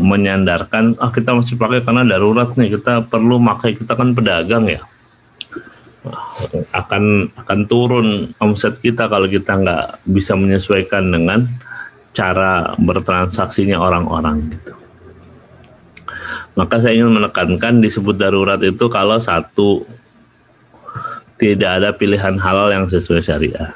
menyandarkan, 0.02 0.98
ah 0.98 1.14
kita 1.14 1.38
masih 1.38 1.56
pakai 1.56 1.86
karena 1.86 2.02
darurat 2.06 2.50
nih, 2.58 2.78
kita 2.78 3.06
perlu 3.06 3.38
pakai 3.42 3.78
kita 3.78 3.94
kan 3.94 4.18
pedagang 4.18 4.66
ya. 4.68 4.82
Akan 6.74 7.30
akan 7.38 7.60
turun 7.70 8.34
omset 8.42 8.82
kita 8.82 9.06
kalau 9.06 9.30
kita 9.30 9.54
nggak 9.54 9.86
bisa 10.10 10.34
menyesuaikan 10.34 11.14
dengan 11.14 11.46
cara 12.12 12.74
bertransaksinya 12.82 13.78
orang-orang 13.78 14.50
gitu. 14.50 14.74
Maka 16.58 16.84
saya 16.84 17.00
ingin 17.00 17.16
menekankan 17.16 17.80
disebut 17.80 18.18
darurat 18.20 18.60
itu 18.60 18.86
kalau 18.92 19.22
satu 19.22 19.88
tidak 21.40 21.72
ada 21.80 21.90
pilihan 21.96 22.36
halal 22.38 22.70
yang 22.74 22.86
sesuai 22.90 23.24
syariah. 23.24 23.72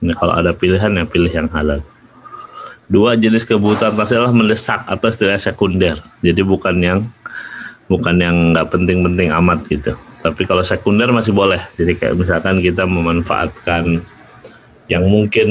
Ini 0.00 0.16
kalau 0.16 0.32
ada 0.32 0.56
pilihan 0.56 0.94
yang 0.94 1.06
pilih 1.10 1.28
yang 1.28 1.50
halal. 1.52 1.84
Dua 2.90 3.14
jenis 3.14 3.46
kebutuhan 3.46 3.94
pasti 3.94 4.18
adalah 4.18 4.34
mendesak 4.34 4.82
atau 4.82 5.06
istilah 5.06 5.38
sekunder. 5.38 6.02
Jadi 6.26 6.42
bukan 6.42 6.74
yang 6.82 6.98
bukan 7.86 8.18
yang 8.18 8.36
nggak 8.50 8.66
penting-penting 8.66 9.30
amat 9.30 9.62
gitu. 9.70 9.94
Tapi 10.20 10.42
kalau 10.42 10.66
sekunder 10.66 11.06
masih 11.14 11.30
boleh. 11.30 11.62
Jadi 11.78 11.94
kayak 11.94 12.18
misalkan 12.18 12.58
kita 12.58 12.84
memanfaatkan 12.90 14.02
yang 14.90 15.06
mungkin 15.06 15.48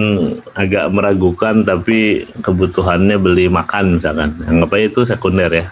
agak 0.52 0.92
meragukan 0.92 1.64
tapi 1.64 2.28
kebutuhannya 2.44 3.16
beli 3.16 3.48
makan 3.48 4.04
misalkan. 4.04 4.36
Anggap 4.44 4.76
aja 4.76 4.86
itu 4.92 5.02
sekunder 5.08 5.48
ya 5.48 5.66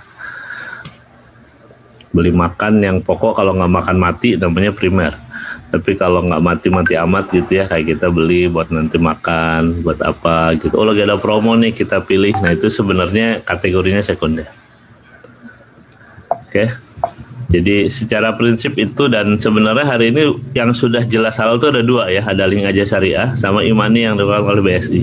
beli 2.18 2.32
makan 2.34 2.82
yang 2.82 2.98
pokok 3.04 3.38
kalau 3.38 3.54
nggak 3.54 3.70
makan 3.70 3.98
mati 4.02 4.40
namanya 4.40 4.72
primer 4.74 5.14
tapi 5.68 6.00
kalau 6.00 6.24
nggak 6.24 6.40
mati-mati 6.40 6.96
amat 6.96 7.28
gitu 7.32 7.60
ya 7.60 7.68
kayak 7.68 7.98
kita 7.98 8.08
beli 8.08 8.48
buat 8.48 8.72
nanti 8.72 8.96
makan 8.96 9.84
buat 9.84 10.00
apa 10.00 10.56
gitu. 10.56 10.80
Oh 10.80 10.88
lagi 10.88 11.04
ada 11.04 11.20
promo 11.20 11.54
nih 11.60 11.76
kita 11.76 12.00
pilih. 12.08 12.32
Nah 12.40 12.56
itu 12.56 12.72
sebenarnya 12.72 13.44
kategorinya 13.44 14.00
sekunder. 14.00 14.48
Oke. 16.32 16.72
Jadi 17.48 17.88
secara 17.88 18.36
prinsip 18.36 18.76
itu 18.76 19.08
dan 19.08 19.40
sebenarnya 19.40 19.88
hari 19.88 20.12
ini 20.12 20.36
yang 20.52 20.76
sudah 20.76 21.08
jelas 21.08 21.40
hal 21.40 21.56
itu 21.56 21.72
ada 21.72 21.80
dua 21.80 22.12
ya 22.12 22.20
ada 22.28 22.44
link 22.44 22.68
aja 22.68 22.84
syariah 22.84 23.40
sama 23.40 23.64
imani 23.64 24.04
yang 24.04 24.20
dilakukan 24.20 24.52
oleh 24.52 24.64
BSI 24.68 25.02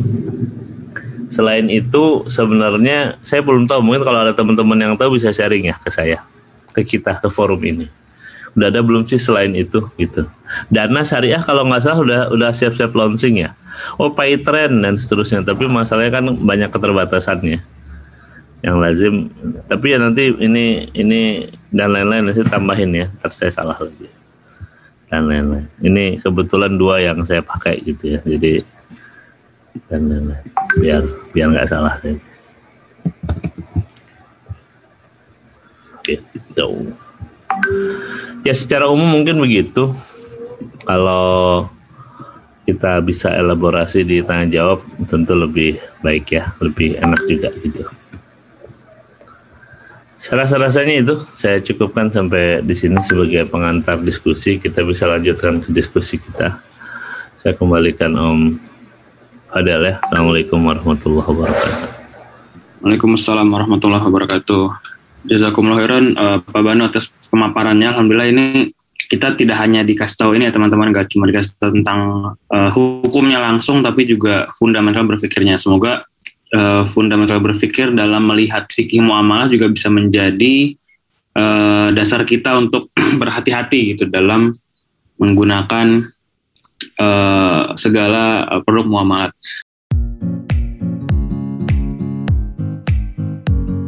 selain 1.35 1.67
itu 1.67 2.23
sebenarnya 2.31 3.19
saya 3.27 3.43
belum 3.43 3.67
tahu 3.67 3.83
mungkin 3.83 4.07
kalau 4.07 4.23
ada 4.23 4.31
teman-teman 4.31 4.79
yang 4.79 4.95
tahu 4.95 5.19
bisa 5.19 5.35
sharing 5.35 5.67
ya 5.67 5.75
ke 5.83 5.91
saya 5.91 6.23
ke 6.71 6.87
kita 6.87 7.19
ke 7.19 7.27
forum 7.27 7.59
ini 7.67 7.91
udah 8.55 8.67
ada 8.71 8.81
belum 8.81 9.03
sih 9.07 9.19
selain 9.19 9.53
itu 9.55 9.83
gitu. 9.99 10.27
Dana 10.71 11.03
syariah 11.03 11.43
kalau 11.43 11.67
nggak 11.67 11.83
salah 11.83 12.01
udah 12.01 12.21
udah 12.31 12.51
siap-siap 12.55 12.95
launching 12.95 13.43
ya? 13.43 13.51
Oh 13.99 14.15
pay 14.15 14.39
trend 14.39 14.83
dan 14.83 14.95
seterusnya. 14.95 15.43
Tapi 15.43 15.67
masalahnya 15.67 16.23
kan 16.23 16.25
banyak 16.31 16.71
keterbatasannya. 16.71 17.59
Yang 18.65 18.77
lazim. 18.81 19.15
Tapi 19.67 19.87
ya 19.93 19.99
nanti 19.99 20.31
ini 20.39 20.89
ini 20.95 21.51
dan 21.75 21.93
lain-lain 21.93 22.31
nanti 22.31 22.47
tambahin 22.47 22.91
ya 22.95 23.07
ntar 23.21 23.35
saya 23.35 23.51
salah 23.51 23.77
lagi. 23.77 24.09
Dan 25.11 25.27
lain-lain. 25.27 25.67
Ini 25.83 26.23
kebetulan 26.23 26.79
dua 26.79 27.03
yang 27.03 27.27
saya 27.27 27.43
pakai 27.43 27.83
gitu 27.83 28.15
ya. 28.15 28.21
Jadi 28.23 28.63
dan 29.91 30.07
lain-lain. 30.07 30.47
Biar 30.79 31.03
biar 31.35 31.47
nggak 31.51 31.69
salah 31.69 31.99
saya. 31.99 32.17
gitu. 36.05 36.69
Ya 38.45 38.55
secara 38.57 38.89
umum 38.91 39.09
mungkin 39.21 39.41
begitu. 39.41 39.95
Kalau 40.85 41.69
kita 42.65 43.01
bisa 43.05 43.33
elaborasi 43.33 44.05
di 44.05 44.25
tanya 44.25 44.49
jawab 44.49 44.85
tentu 45.09 45.37
lebih 45.37 45.77
baik 46.01 46.33
ya, 46.33 46.53
lebih 46.61 46.97
enak 46.97 47.21
juga 47.29 47.49
gitu. 47.61 47.85
Rasa-rasanya 50.25 51.05
itu 51.05 51.21
saya 51.37 51.61
cukupkan 51.61 52.09
sampai 52.09 52.65
di 52.65 52.73
sini 52.73 52.97
sebagai 53.05 53.45
pengantar 53.45 54.01
diskusi. 54.01 54.57
Kita 54.57 54.81
bisa 54.81 55.05
lanjutkan 55.05 55.61
ke 55.61 55.69
diskusi 55.69 56.17
kita. 56.17 56.57
Saya 57.45 57.53
kembalikan 57.53 58.17
Om 58.17 58.57
Fadel 59.53 59.85
ya. 59.85 59.95
Assalamualaikum 60.01 60.57
warahmatullahi 60.65 61.29
wabarakatuh. 61.29 61.81
Waalaikumsalam 62.81 63.49
warahmatullahi 63.53 64.01
wabarakatuh. 64.01 64.94
Jazakumullah 65.25 65.79
khairan 65.81 66.05
uh, 66.15 66.39
Pak 66.45 66.63
Bano 66.63 66.89
atas 66.89 67.09
pemaparannya. 67.33 67.97
Alhamdulillah 67.97 68.29
ini 68.29 68.45
kita 69.09 69.37
tidak 69.37 69.61
hanya 69.61 69.85
dikasih 69.85 70.17
tahu 70.17 70.31
ini 70.37 70.49
ya 70.49 70.53
teman-teman, 70.53 70.93
gak 70.93 71.13
cuma 71.13 71.29
dikasih 71.29 71.61
tahu 71.61 71.71
tentang 71.81 72.01
uh, 72.49 72.71
hukumnya 72.73 73.41
langsung, 73.41 73.85
tapi 73.85 74.09
juga 74.09 74.49
fundamental 74.57 75.05
berpikirnya. 75.05 75.61
Semoga 75.61 76.05
uh, 76.57 76.85
fundamental 76.89 77.41
berpikir 77.41 77.93
dalam 77.93 78.25
melihat 78.29 78.69
fikih 78.69 79.05
muamalah 79.05 79.49
juga 79.49 79.69
bisa 79.69 79.93
menjadi 79.93 80.77
uh, 81.37 81.89
dasar 81.93 82.25
kita 82.25 82.57
untuk 82.57 82.93
berhati-hati 83.21 83.97
gitu 83.97 84.05
dalam 84.09 84.53
menggunakan 85.21 86.11
uh, 87.01 87.73
segala 87.77 88.45
produk 88.65 88.87
muamalat. 88.89 89.33